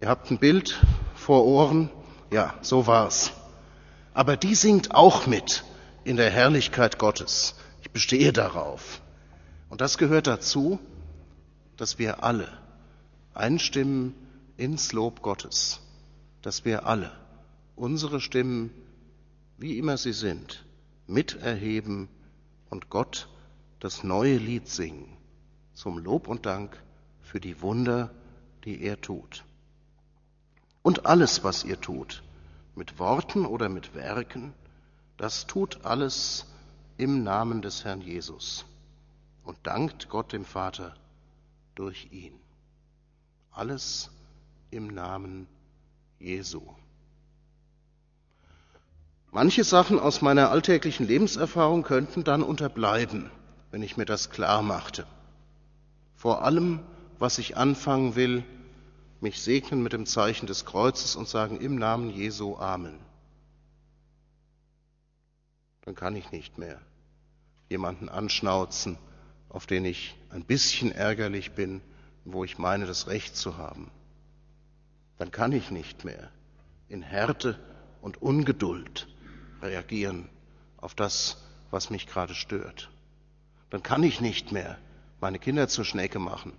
Ihr 0.00 0.08
habt 0.08 0.30
ein 0.30 0.38
Bild 0.38 0.78
vor 1.14 1.44
Ohren. 1.44 1.88
Ja, 2.30 2.54
so 2.60 2.86
war's. 2.86 3.32
Aber 4.12 4.36
die 4.36 4.54
singt 4.54 4.94
auch 4.94 5.26
mit 5.26 5.64
in 6.04 6.16
der 6.16 6.30
Herrlichkeit 6.30 6.98
Gottes. 6.98 7.54
Ich 7.80 7.90
bestehe 7.90 8.32
darauf. 8.32 9.00
Und 9.70 9.80
das 9.80 9.96
gehört 9.96 10.26
dazu, 10.26 10.78
dass 11.76 11.98
wir 11.98 12.22
alle 12.22 12.48
einstimmen 13.36 14.14
ins 14.56 14.92
Lob 14.92 15.22
Gottes, 15.22 15.80
dass 16.42 16.64
wir 16.64 16.86
alle 16.86 17.12
unsere 17.76 18.20
Stimmen, 18.20 18.70
wie 19.58 19.78
immer 19.78 19.98
sie 19.98 20.14
sind, 20.14 20.64
miterheben 21.06 22.08
und 22.70 22.90
Gott 22.90 23.28
das 23.80 24.02
neue 24.02 24.38
Lied 24.38 24.68
singen 24.68 25.16
zum 25.74 25.98
Lob 25.98 26.26
und 26.26 26.46
Dank 26.46 26.82
für 27.20 27.38
die 27.38 27.60
Wunder, 27.60 28.10
die 28.64 28.80
er 28.82 29.00
tut. 29.00 29.44
Und 30.82 31.04
alles, 31.04 31.44
was 31.44 31.64
ihr 31.64 31.80
tut, 31.80 32.22
mit 32.74 32.98
Worten 32.98 33.44
oder 33.44 33.68
mit 33.68 33.94
Werken, 33.94 34.54
das 35.16 35.46
tut 35.46 35.84
alles 35.84 36.46
im 36.96 37.22
Namen 37.22 37.60
des 37.60 37.84
Herrn 37.84 38.00
Jesus 38.00 38.64
und 39.44 39.58
dankt 39.64 40.08
Gott 40.08 40.32
dem 40.32 40.44
Vater 40.44 40.94
durch 41.74 42.10
ihn. 42.10 42.38
Alles 43.56 44.10
im 44.70 44.88
Namen 44.88 45.48
Jesu. 46.18 46.60
Manche 49.30 49.64
Sachen 49.64 49.98
aus 49.98 50.20
meiner 50.20 50.50
alltäglichen 50.50 51.06
Lebenserfahrung 51.06 51.82
könnten 51.82 52.22
dann 52.22 52.42
unterbleiben, 52.42 53.30
wenn 53.70 53.82
ich 53.82 53.96
mir 53.96 54.04
das 54.04 54.28
klar 54.28 54.60
machte. 54.60 55.06
Vor 56.16 56.42
allem, 56.42 56.80
was 57.18 57.38
ich 57.38 57.56
anfangen 57.56 58.14
will, 58.14 58.44
mich 59.22 59.40
segnen 59.40 59.82
mit 59.82 59.94
dem 59.94 60.04
Zeichen 60.04 60.46
des 60.46 60.66
Kreuzes 60.66 61.16
und 61.16 61.26
sagen 61.26 61.58
im 61.58 61.76
Namen 61.76 62.10
Jesu 62.10 62.58
Amen. 62.58 62.98
Dann 65.86 65.94
kann 65.94 66.14
ich 66.14 66.30
nicht 66.30 66.58
mehr 66.58 66.78
jemanden 67.70 68.10
anschnauzen, 68.10 68.98
auf 69.48 69.64
den 69.64 69.86
ich 69.86 70.14
ein 70.28 70.44
bisschen 70.44 70.92
ärgerlich 70.92 71.52
bin 71.52 71.80
wo 72.26 72.44
ich 72.44 72.58
meine, 72.58 72.86
das 72.86 73.06
Recht 73.06 73.36
zu 73.36 73.56
haben, 73.56 73.90
dann 75.16 75.30
kann 75.30 75.52
ich 75.52 75.70
nicht 75.70 76.04
mehr 76.04 76.30
in 76.88 77.02
Härte 77.02 77.58
und 78.02 78.20
Ungeduld 78.20 79.08
reagieren 79.62 80.28
auf 80.76 80.94
das, 80.94 81.38
was 81.70 81.88
mich 81.88 82.06
gerade 82.06 82.34
stört. 82.34 82.90
Dann 83.70 83.82
kann 83.82 84.02
ich 84.02 84.20
nicht 84.20 84.52
mehr 84.52 84.76
meine 85.20 85.38
Kinder 85.38 85.68
zur 85.68 85.84
Schnecke 85.84 86.18
machen, 86.18 86.52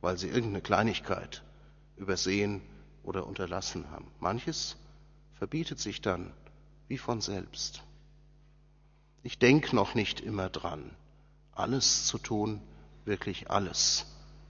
weil 0.00 0.18
sie 0.18 0.28
irgendeine 0.28 0.60
Kleinigkeit 0.60 1.42
übersehen 1.96 2.60
oder 3.02 3.26
unterlassen 3.26 3.90
haben. 3.90 4.10
Manches 4.20 4.76
verbietet 5.34 5.78
sich 5.78 6.00
dann 6.00 6.32
wie 6.88 6.98
von 6.98 7.20
selbst. 7.20 7.82
Ich 9.22 9.38
denke 9.38 9.74
noch 9.74 9.94
nicht 9.94 10.20
immer 10.20 10.50
dran, 10.50 10.90
alles 11.52 12.06
zu 12.06 12.18
tun, 12.18 12.60
wirklich 13.04 13.50
alles 13.50 14.06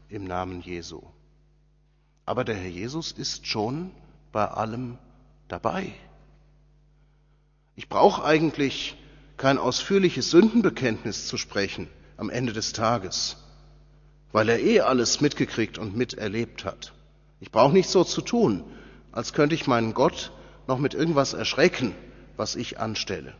im 0.09 0.25
Namen 0.25 0.61
Jesu. 0.61 1.03
Aber 2.25 2.45
der 2.45 2.57
Herr 2.57 2.71
Jesus 2.71 3.13
ist 3.13 3.47
schon 3.47 3.91
bei 4.33 4.47
allem 4.47 4.99
dabei. 5.49 5.93
Ich 7.77 7.89
brauche 7.89 8.25
eigentlich 8.25 8.97
kein 9.37 9.59
ausführliches 9.59 10.31
Sündenbekenntnis 10.31 11.29
zu 11.29 11.37
sprechen 11.37 11.89
am 12.17 12.31
Ende 12.31 12.53
des 12.53 12.73
Tages, 12.73 13.37
weil 14.33 14.49
er 14.49 14.61
eh 14.61 14.81
alles 14.81 15.21
mitgekriegt 15.21 15.79
und 15.79 15.97
miterlebt 15.97 16.65
hat. 16.65 16.95
Ich 17.41 17.51
brauche 17.51 17.73
nicht 17.73 17.91
so 17.91 18.03
zu 18.03 18.23
tun, 18.23 18.65
als 19.13 19.33
könnte 19.33 19.55
ich 19.55 19.67
meinen 19.67 19.95
Gott 19.95 20.33
noch 20.67 20.79
mit 20.79 20.95
irgendwas 20.95 21.35
erschrecken, 21.35 21.95
was 22.37 22.57
ich 22.57 22.81
anstelle. 22.81 23.35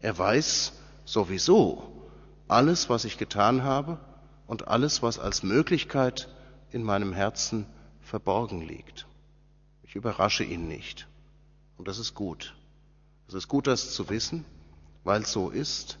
Er 0.00 0.18
weiß 0.18 0.72
sowieso 1.04 2.10
alles, 2.48 2.90
was 2.90 3.04
ich 3.04 3.18
getan 3.18 3.62
habe 3.62 3.98
und 4.50 4.66
alles, 4.66 5.00
was 5.00 5.20
als 5.20 5.44
Möglichkeit 5.44 6.28
in 6.72 6.82
meinem 6.82 7.12
Herzen 7.12 7.66
verborgen 8.00 8.66
liegt. 8.66 9.06
Ich 9.84 9.94
überrasche 9.94 10.42
ihn 10.42 10.66
nicht. 10.66 11.06
Und 11.78 11.86
das 11.86 12.00
ist 12.00 12.16
gut. 12.16 12.56
Es 13.28 13.34
ist 13.34 13.46
gut, 13.46 13.68
das 13.68 13.92
zu 13.92 14.10
wissen, 14.10 14.44
weil 15.04 15.22
es 15.22 15.30
so 15.30 15.50
ist. 15.50 16.00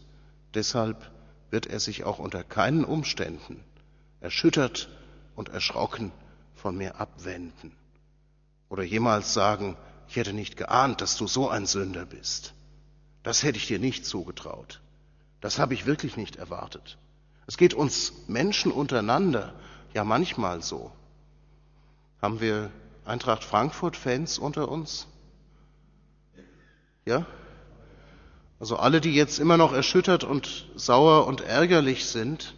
Deshalb 0.52 1.12
wird 1.50 1.66
er 1.66 1.78
sich 1.78 2.02
auch 2.02 2.18
unter 2.18 2.42
keinen 2.42 2.84
Umständen 2.84 3.62
erschüttert 4.18 4.88
und 5.36 5.50
erschrocken 5.50 6.10
von 6.56 6.76
mir 6.76 7.00
abwenden 7.00 7.70
oder 8.68 8.82
jemals 8.82 9.32
sagen, 9.32 9.76
ich 10.08 10.16
hätte 10.16 10.32
nicht 10.32 10.56
geahnt, 10.56 11.00
dass 11.00 11.16
du 11.16 11.28
so 11.28 11.48
ein 11.48 11.66
Sünder 11.66 12.04
bist. 12.04 12.54
Das 13.22 13.44
hätte 13.44 13.58
ich 13.58 13.68
dir 13.68 13.78
nicht 13.78 14.04
zugetraut. 14.04 14.80
Das 15.40 15.60
habe 15.60 15.74
ich 15.74 15.86
wirklich 15.86 16.16
nicht 16.16 16.34
erwartet. 16.34 16.98
Es 17.50 17.56
geht 17.56 17.74
uns 17.74 18.12
Menschen 18.28 18.70
untereinander 18.70 19.52
ja 19.92 20.04
manchmal 20.04 20.62
so. 20.62 20.92
Haben 22.22 22.40
wir 22.40 22.70
Eintracht 23.04 23.42
Frankfurt-Fans 23.42 24.38
unter 24.38 24.68
uns? 24.68 25.08
Ja? 27.04 27.26
Also 28.60 28.76
alle, 28.76 29.00
die 29.00 29.16
jetzt 29.16 29.40
immer 29.40 29.56
noch 29.56 29.72
erschüttert 29.72 30.22
und 30.22 30.68
sauer 30.76 31.26
und 31.26 31.40
ärgerlich 31.40 32.06
sind, 32.06 32.54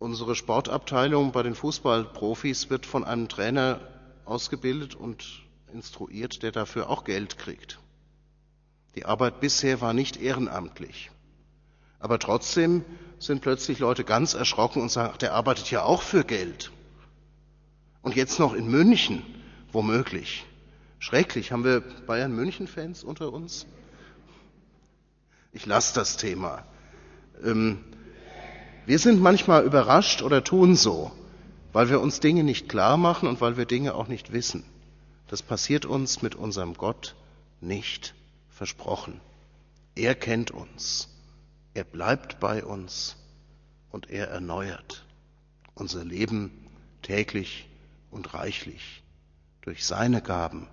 unsere 0.00 0.34
Sportabteilung 0.34 1.30
bei 1.30 1.44
den 1.44 1.54
Fußballprofis 1.54 2.68
wird 2.68 2.84
von 2.84 3.04
einem 3.04 3.28
Trainer 3.28 3.78
ausgebildet 4.24 4.96
und 4.96 5.24
instruiert, 5.72 6.42
der 6.42 6.50
dafür 6.50 6.90
auch 6.90 7.04
Geld 7.04 7.38
kriegt. 7.38 7.78
Die 8.96 9.04
Arbeit 9.04 9.38
bisher 9.38 9.80
war 9.80 9.92
nicht 9.92 10.16
ehrenamtlich. 10.16 11.12
Aber 12.00 12.18
trotzdem 12.18 12.84
sind 13.18 13.42
plötzlich 13.42 13.78
Leute 13.78 14.04
ganz 14.04 14.34
erschrocken 14.34 14.82
und 14.82 14.90
sagen, 14.90 15.10
ach, 15.12 15.18
der 15.18 15.34
arbeitet 15.34 15.70
ja 15.70 15.82
auch 15.82 16.02
für 16.02 16.24
Geld. 16.24 16.72
Und 18.02 18.16
jetzt 18.16 18.38
noch 18.38 18.54
in 18.54 18.68
München, 18.68 19.22
womöglich. 19.72 20.46
Schrecklich. 20.98 21.52
Haben 21.52 21.64
wir 21.64 21.80
Bayern 21.80 22.34
München-Fans 22.34 23.04
unter 23.04 23.32
uns? 23.32 23.66
Ich 25.52 25.66
lasse 25.66 25.94
das 25.94 26.16
Thema. 26.16 26.64
Ähm, 27.44 27.84
wir 28.86 28.98
sind 28.98 29.20
manchmal 29.20 29.64
überrascht 29.64 30.22
oder 30.22 30.42
tun 30.42 30.76
so, 30.76 31.12
weil 31.72 31.90
wir 31.90 32.00
uns 32.00 32.20
Dinge 32.20 32.44
nicht 32.44 32.68
klar 32.68 32.96
machen 32.96 33.28
und 33.28 33.40
weil 33.40 33.56
wir 33.56 33.66
Dinge 33.66 33.94
auch 33.94 34.08
nicht 34.08 34.32
wissen. 34.32 34.64
Das 35.28 35.42
passiert 35.42 35.84
uns 35.84 36.22
mit 36.22 36.34
unserem 36.34 36.74
Gott 36.74 37.14
nicht 37.60 38.14
versprochen. 38.48 39.20
Er 39.94 40.14
kennt 40.14 40.50
uns. 40.50 41.08
Er 41.74 41.84
bleibt 41.84 42.40
bei 42.40 42.64
uns 42.64 43.16
und 43.90 44.10
er 44.10 44.28
erneuert 44.28 45.04
unser 45.74 46.04
Leben 46.04 46.68
täglich 47.02 47.68
und 48.10 48.34
reichlich 48.34 49.02
durch 49.62 49.86
seine 49.86 50.20
Gaben, 50.20 50.68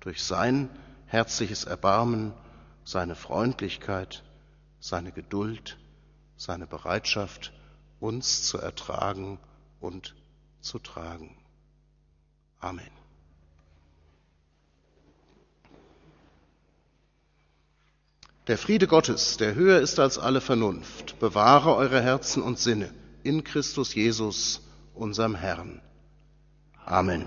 durch 0.00 0.22
sein 0.22 0.68
herzliches 1.06 1.64
Erbarmen, 1.64 2.32
seine 2.84 3.14
Freundlichkeit, 3.14 4.22
seine 4.80 5.12
Geduld, 5.12 5.78
seine 6.36 6.66
Bereitschaft, 6.66 7.52
uns 8.00 8.42
zu 8.44 8.58
ertragen 8.58 9.38
und 9.80 10.14
zu 10.60 10.78
tragen. 10.78 11.36
Amen. 12.60 13.01
Der 18.48 18.58
Friede 18.58 18.88
Gottes, 18.88 19.36
der 19.36 19.54
höher 19.54 19.80
ist 19.80 20.00
als 20.00 20.18
alle 20.18 20.40
Vernunft, 20.40 21.18
bewahre 21.20 21.76
eure 21.76 22.02
Herzen 22.02 22.42
und 22.42 22.58
Sinne 22.58 22.92
in 23.22 23.44
Christus 23.44 23.94
Jesus, 23.94 24.62
unserem 24.94 25.36
Herrn. 25.36 25.80
Amen. 26.84 27.24